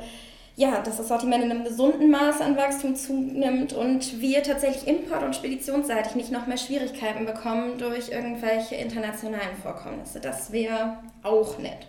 ja, 0.56 0.82
dass 0.82 0.98
das 0.98 1.08
Sortiment 1.08 1.44
in 1.44 1.52
einem 1.52 1.64
gesunden 1.64 2.12
Maß 2.12 2.42
an 2.42 2.58
Wachstum 2.58 2.96
zunimmt 2.96 3.74
und 3.74 4.20
wir 4.20 4.44
tatsächlich 4.44 4.88
import- 4.88 5.24
und 5.24 5.36
speditionsseitig 5.36 6.16
nicht 6.16 6.32
noch 6.32 6.48
mehr 6.48 6.58
Schwierigkeiten 6.58 7.26
bekommen 7.26 7.78
durch 7.78 8.10
irgendwelche 8.10 8.76
internationalen 8.76 9.56
Vorkommnisse. 9.62 10.20
Das 10.20 10.52
wäre 10.52 10.98
auch 11.24 11.58
nett. 11.60 11.88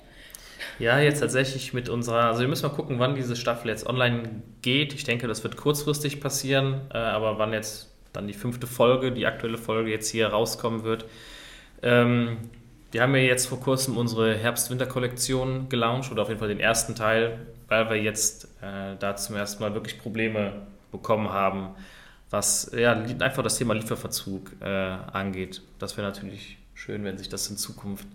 Ja, 0.78 0.98
jetzt 0.98 1.20
tatsächlich 1.20 1.74
mit 1.74 1.88
unserer, 1.88 2.24
also 2.24 2.40
wir 2.40 2.48
müssen 2.48 2.66
mal 2.66 2.74
gucken, 2.74 2.98
wann 2.98 3.14
diese 3.14 3.36
Staffel 3.36 3.68
jetzt 3.68 3.86
online 3.86 4.42
geht. 4.62 4.94
Ich 4.94 5.04
denke, 5.04 5.26
das 5.26 5.42
wird 5.42 5.56
kurzfristig 5.56 6.20
passieren, 6.20 6.82
äh, 6.92 6.98
aber 6.98 7.38
wann 7.38 7.52
jetzt 7.52 7.90
dann 8.12 8.26
die 8.26 8.34
fünfte 8.34 8.66
Folge, 8.66 9.12
die 9.12 9.26
aktuelle 9.26 9.58
Folge 9.58 9.90
jetzt 9.90 10.08
hier 10.08 10.28
rauskommen 10.28 10.84
wird. 10.84 11.06
Ähm, 11.82 12.38
wir 12.92 13.02
haben 13.02 13.14
ja 13.14 13.22
jetzt 13.22 13.46
vor 13.46 13.60
kurzem 13.60 13.96
unsere 13.96 14.36
Herbst-Winter-Kollektion 14.36 15.68
gelauncht 15.68 16.10
oder 16.10 16.22
auf 16.22 16.28
jeden 16.28 16.40
Fall 16.40 16.48
den 16.48 16.60
ersten 16.60 16.94
Teil, 16.94 17.46
weil 17.68 17.88
wir 17.88 17.96
jetzt 17.96 18.44
äh, 18.62 18.96
da 18.98 19.16
zum 19.16 19.36
ersten 19.36 19.62
Mal 19.62 19.74
wirklich 19.74 19.98
Probleme 19.98 20.66
bekommen 20.90 21.28
haben, 21.30 21.70
was 22.30 22.70
ja, 22.76 22.92
einfach 22.92 23.42
das 23.42 23.58
Thema 23.58 23.74
Lieferverzug 23.74 24.52
äh, 24.60 24.66
angeht. 24.66 25.62
Das 25.78 25.96
wäre 25.96 26.06
natürlich 26.06 26.58
schön, 26.74 27.04
wenn 27.04 27.18
sich 27.18 27.28
das 27.28 27.48
in 27.48 27.56
Zukunft 27.56 28.06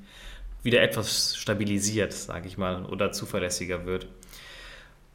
wieder 0.63 0.81
etwas 0.81 1.37
stabilisiert, 1.37 2.11
sage 2.11 2.47
ich 2.47 2.57
mal, 2.57 2.85
oder 2.85 3.11
zuverlässiger 3.11 3.85
wird. 3.85 4.07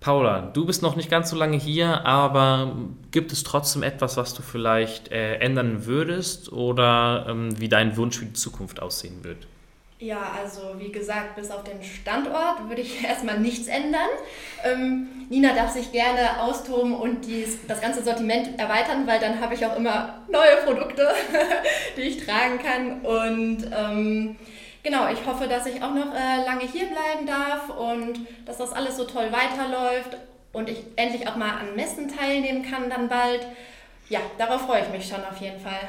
Paula, 0.01 0.41
du 0.41 0.65
bist 0.65 0.83
noch 0.83 0.97
nicht 0.97 1.11
ganz 1.11 1.29
so 1.29 1.37
lange 1.37 1.59
hier, 1.59 2.07
aber 2.07 2.75
gibt 3.11 3.33
es 3.33 3.43
trotzdem 3.43 3.83
etwas, 3.83 4.17
was 4.17 4.33
du 4.33 4.41
vielleicht 4.41 5.13
äh, 5.13 5.35
ändern 5.37 5.85
würdest 5.85 6.51
oder 6.53 7.27
ähm, 7.29 7.61
wie 7.61 7.69
dein 7.69 7.99
Wunsch 7.99 8.19
für 8.19 8.25
die 8.25 8.33
Zukunft 8.33 8.81
aussehen 8.81 9.23
wird? 9.25 9.47
Ja, 9.99 10.33
also 10.41 10.63
wie 10.79 10.91
gesagt, 10.91 11.37
bis 11.37 11.51
auf 11.51 11.63
den 11.63 11.83
Standort 11.83 12.67
würde 12.71 12.81
ich 12.81 13.05
erstmal 13.05 13.39
nichts 13.39 13.69
ändern. 13.69 14.09
Ähm, 14.65 15.09
Nina 15.29 15.55
darf 15.55 15.73
sich 15.73 15.93
gerne 15.93 16.41
austoben 16.41 16.95
und 16.95 17.27
dies, 17.27 17.59
das 17.69 17.83
ganze 17.83 18.03
Sortiment 18.03 18.59
erweitern, 18.59 19.07
weil 19.07 19.21
dann 19.21 19.39
habe 19.39 19.53
ich 19.53 19.67
auch 19.67 19.77
immer 19.77 20.23
neue 20.31 20.57
Produkte, 20.65 21.07
die 21.99 22.03
ich 22.03 22.25
tragen 22.25 22.59
kann. 22.59 23.03
Und 23.03 23.71
ähm, 23.77 24.37
genau, 24.83 25.11
ich 25.12 25.25
hoffe, 25.27 25.47
dass 25.49 25.66
ich 25.66 25.83
auch 25.83 25.95
noch 25.95 26.14
äh, 26.14 26.45
lange 26.45 26.66
hier 26.66 26.87
bleiben 26.87 27.27
darf 27.27 27.69
und 27.71 28.21
dass 28.47 28.59
das 28.59 28.73
alles 28.73 28.97
so 28.97 29.05
toll 29.05 29.31
weiterläuft 29.31 30.16
und 30.53 30.69
ich 30.69 30.85
endlich 30.97 31.29
auch 31.29 31.37
mal 31.37 31.51
an 31.51 31.77
Messen 31.77 32.09
teilnehmen 32.09 32.62
kann 32.62 32.90
dann 32.90 33.09
bald. 33.09 33.47
Ja, 34.09 34.21
darauf 34.38 34.62
freue 34.62 34.83
ich 34.83 34.90
mich 34.90 35.07
schon 35.07 35.25
auf 35.25 35.40
jeden 35.40 35.61
Fall. 35.61 35.88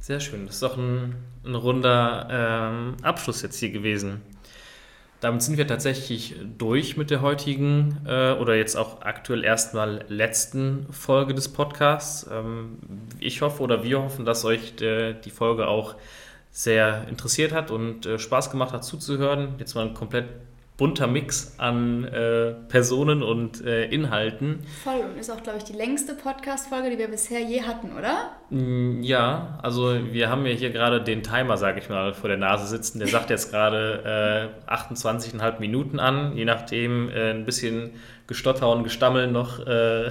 Sehr 0.00 0.20
schön. 0.20 0.46
Das 0.46 0.56
ist 0.56 0.62
doch 0.62 0.76
ein, 0.76 1.14
ein 1.44 1.54
runder 1.54 2.28
ähm, 2.30 2.96
Abschluss 3.02 3.42
jetzt 3.42 3.58
hier 3.58 3.70
gewesen. 3.70 4.22
Damit 5.20 5.42
sind 5.42 5.58
wir 5.58 5.66
tatsächlich 5.66 6.36
durch 6.58 6.96
mit 6.96 7.10
der 7.10 7.22
heutigen 7.22 7.98
äh, 8.06 8.32
oder 8.32 8.54
jetzt 8.54 8.76
auch 8.76 9.02
aktuell 9.02 9.42
erstmal 9.42 10.04
letzten 10.08 10.86
Folge 10.92 11.34
des 11.34 11.52
Podcasts. 11.52 12.28
Ähm, 12.32 12.78
ich 13.18 13.42
hoffe 13.42 13.62
oder 13.62 13.82
wir 13.82 14.00
hoffen, 14.00 14.24
dass 14.24 14.44
euch 14.44 14.76
de, 14.76 15.14
die 15.24 15.30
Folge 15.30 15.66
auch 15.66 15.96
sehr 16.50 17.06
interessiert 17.08 17.52
hat 17.52 17.70
und 17.70 18.06
äh, 18.06 18.18
Spaß 18.18 18.50
gemacht 18.50 18.72
hat 18.72 18.84
zuzuhören. 18.84 19.54
Jetzt 19.58 19.74
mal 19.74 19.86
ein 19.86 19.94
komplett 19.94 20.26
bunter 20.78 21.08
Mix 21.08 21.54
an 21.58 22.04
äh, 22.04 22.52
Personen 22.68 23.24
und 23.24 23.64
äh, 23.66 23.86
Inhalten. 23.86 24.60
Voll 24.84 25.00
und 25.00 25.18
ist 25.18 25.28
auch, 25.28 25.42
glaube 25.42 25.58
ich, 25.58 25.64
die 25.64 25.72
längste 25.72 26.14
Podcast-Folge, 26.14 26.90
die 26.90 26.98
wir 26.98 27.08
bisher 27.08 27.40
je 27.40 27.62
hatten, 27.62 27.90
oder? 27.98 28.30
Mm, 28.50 29.02
ja, 29.02 29.58
also 29.60 29.98
wir 30.12 30.30
haben 30.30 30.46
ja 30.46 30.52
hier 30.52 30.70
gerade 30.70 31.02
den 31.02 31.24
Timer, 31.24 31.56
sage 31.56 31.80
ich 31.80 31.88
mal, 31.88 32.14
vor 32.14 32.28
der 32.28 32.38
Nase 32.38 32.68
sitzen. 32.68 33.00
Der 33.00 33.08
sagt 33.08 33.28
jetzt 33.28 33.50
gerade 33.50 34.52
äh, 34.68 34.72
28,5 34.72 35.58
Minuten 35.58 35.98
an, 35.98 36.36
je 36.36 36.44
nachdem 36.44 37.10
äh, 37.10 37.30
ein 37.30 37.44
bisschen 37.44 37.90
Gestotter 38.28 38.70
und 38.70 38.84
Gestammel 38.84 39.26
noch, 39.26 39.58
äh, 39.66 40.10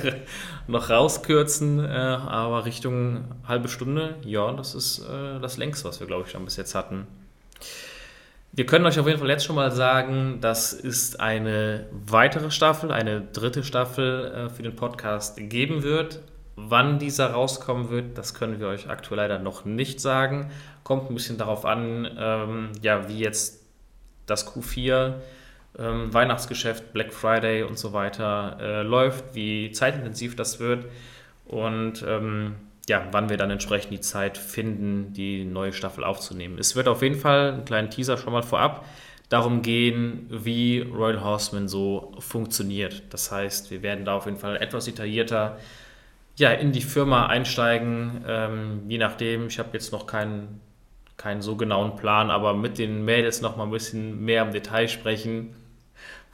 noch 0.68 0.88
rauskürzen, 0.88 1.84
äh, 1.84 1.86
aber 1.86 2.64
Richtung 2.64 3.24
halbe 3.46 3.68
Stunde, 3.68 4.14
ja, 4.24 4.52
das 4.52 4.74
ist 4.74 5.04
das 5.06 5.58
längste, 5.58 5.86
was 5.86 6.00
wir, 6.00 6.06
glaube 6.06 6.24
ich, 6.24 6.30
schon 6.30 6.46
bis 6.46 6.56
jetzt 6.56 6.74
hatten. 6.74 7.06
Wir 8.58 8.66
können 8.66 8.86
euch 8.86 8.98
auf 8.98 9.06
jeden 9.06 9.20
Fall 9.20 9.28
jetzt 9.28 9.44
schon 9.44 9.54
mal 9.54 9.70
sagen, 9.70 10.38
das 10.40 10.72
ist 10.72 11.20
eine 11.20 11.86
weitere 11.92 12.50
Staffel, 12.50 12.90
eine 12.90 13.20
dritte 13.20 13.62
Staffel 13.62 14.32
äh, 14.32 14.50
für 14.50 14.64
den 14.64 14.74
Podcast 14.74 15.36
geben 15.48 15.84
wird. 15.84 16.18
Wann 16.56 16.98
dieser 16.98 17.30
rauskommen 17.30 17.88
wird, 17.88 18.18
das 18.18 18.34
können 18.34 18.58
wir 18.58 18.66
euch 18.66 18.90
aktuell 18.90 19.18
leider 19.18 19.38
noch 19.38 19.64
nicht 19.64 20.00
sagen. 20.00 20.50
Kommt 20.82 21.08
ein 21.08 21.14
bisschen 21.14 21.38
darauf 21.38 21.64
an, 21.64 22.10
ähm, 22.18 22.70
ja, 22.82 23.08
wie 23.08 23.20
jetzt 23.20 23.64
das 24.26 24.52
Q4, 24.52 25.14
ähm, 25.78 26.12
Weihnachtsgeschäft, 26.12 26.92
Black 26.92 27.12
Friday 27.12 27.62
und 27.62 27.78
so 27.78 27.92
weiter 27.92 28.56
äh, 28.60 28.82
läuft, 28.82 29.36
wie 29.36 29.70
zeitintensiv 29.70 30.34
das 30.34 30.58
wird. 30.58 30.84
Und 31.46 32.04
ähm, 32.04 32.56
ja, 32.88 33.06
wann 33.12 33.28
wir 33.28 33.36
dann 33.36 33.50
entsprechend 33.50 33.92
die 33.92 34.00
Zeit 34.00 34.38
finden, 34.38 35.12
die 35.12 35.44
neue 35.44 35.72
Staffel 35.72 36.04
aufzunehmen. 36.04 36.58
Es 36.58 36.74
wird 36.74 36.88
auf 36.88 37.02
jeden 37.02 37.18
Fall, 37.18 37.52
einen 37.52 37.64
kleinen 37.64 37.90
Teaser 37.90 38.16
schon 38.16 38.32
mal 38.32 38.42
vorab, 38.42 38.84
darum 39.28 39.62
gehen, 39.62 40.26
wie 40.30 40.80
Royal 40.80 41.22
Horseman 41.22 41.68
so 41.68 42.12
funktioniert. 42.18 43.02
Das 43.10 43.30
heißt, 43.30 43.70
wir 43.70 43.82
werden 43.82 44.04
da 44.04 44.14
auf 44.14 44.24
jeden 44.24 44.38
Fall 44.38 44.56
etwas 44.56 44.86
detaillierter 44.86 45.58
ja, 46.36 46.52
in 46.52 46.72
die 46.72 46.82
Firma 46.82 47.26
einsteigen, 47.26 48.24
ähm, 48.26 48.82
je 48.88 48.98
nachdem. 48.98 49.48
Ich 49.48 49.58
habe 49.58 49.70
jetzt 49.72 49.92
noch 49.92 50.06
keinen, 50.06 50.60
keinen 51.16 51.42
so 51.42 51.56
genauen 51.56 51.96
Plan, 51.96 52.30
aber 52.30 52.54
mit 52.54 52.78
den 52.78 53.04
Mädels 53.04 53.42
noch 53.42 53.56
mal 53.56 53.64
ein 53.64 53.70
bisschen 53.70 54.24
mehr 54.24 54.42
im 54.42 54.52
Detail 54.52 54.88
sprechen. 54.88 55.54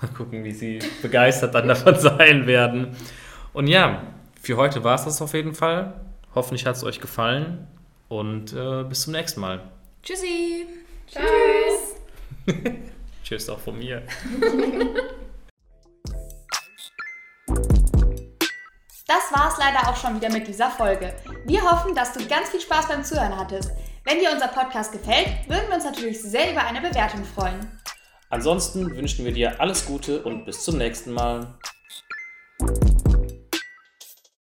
Mal 0.00 0.08
gucken, 0.08 0.44
wie 0.44 0.52
sie 0.52 0.80
begeistert 1.00 1.54
dann 1.54 1.68
davon 1.68 1.98
sein 1.98 2.46
werden. 2.46 2.94
Und 3.54 3.66
ja, 3.66 4.02
für 4.40 4.56
heute 4.56 4.84
war 4.84 4.94
es 4.94 5.04
das 5.04 5.22
auf 5.22 5.32
jeden 5.32 5.54
Fall. 5.54 5.94
Hoffentlich 6.34 6.66
hat 6.66 6.76
es 6.76 6.84
euch 6.84 7.00
gefallen 7.00 7.66
und 8.08 8.52
äh, 8.52 8.84
bis 8.84 9.02
zum 9.02 9.12
nächsten 9.12 9.40
Mal. 9.40 9.60
Tschüssi. 10.02 10.66
Tschüss. 11.06 11.94
Tschüss 13.24 13.48
auch 13.48 13.60
von 13.60 13.78
mir. 13.78 14.02
Das 19.06 19.30
war 19.38 19.52
es 19.52 19.58
leider 19.58 19.86
auch 19.86 19.96
schon 19.96 20.16
wieder 20.16 20.32
mit 20.32 20.48
dieser 20.48 20.70
Folge. 20.70 21.14
Wir 21.44 21.62
hoffen, 21.62 21.94
dass 21.94 22.14
du 22.14 22.26
ganz 22.26 22.48
viel 22.48 22.60
Spaß 22.60 22.88
beim 22.88 23.04
Zuhören 23.04 23.36
hattest. 23.36 23.70
Wenn 24.02 24.18
dir 24.18 24.32
unser 24.32 24.48
Podcast 24.48 24.92
gefällt, 24.92 25.28
würden 25.46 25.68
wir 25.68 25.74
uns 25.74 25.84
natürlich 25.84 26.22
sehr 26.22 26.50
über 26.50 26.64
eine 26.64 26.80
Bewertung 26.80 27.22
freuen. 27.22 27.80
Ansonsten 28.30 28.96
wünschen 28.96 29.26
wir 29.26 29.32
dir 29.32 29.60
alles 29.60 29.84
Gute 29.84 30.22
und 30.22 30.46
bis 30.46 30.64
zum 30.64 30.78
nächsten 30.78 31.12
Mal. 31.12 31.54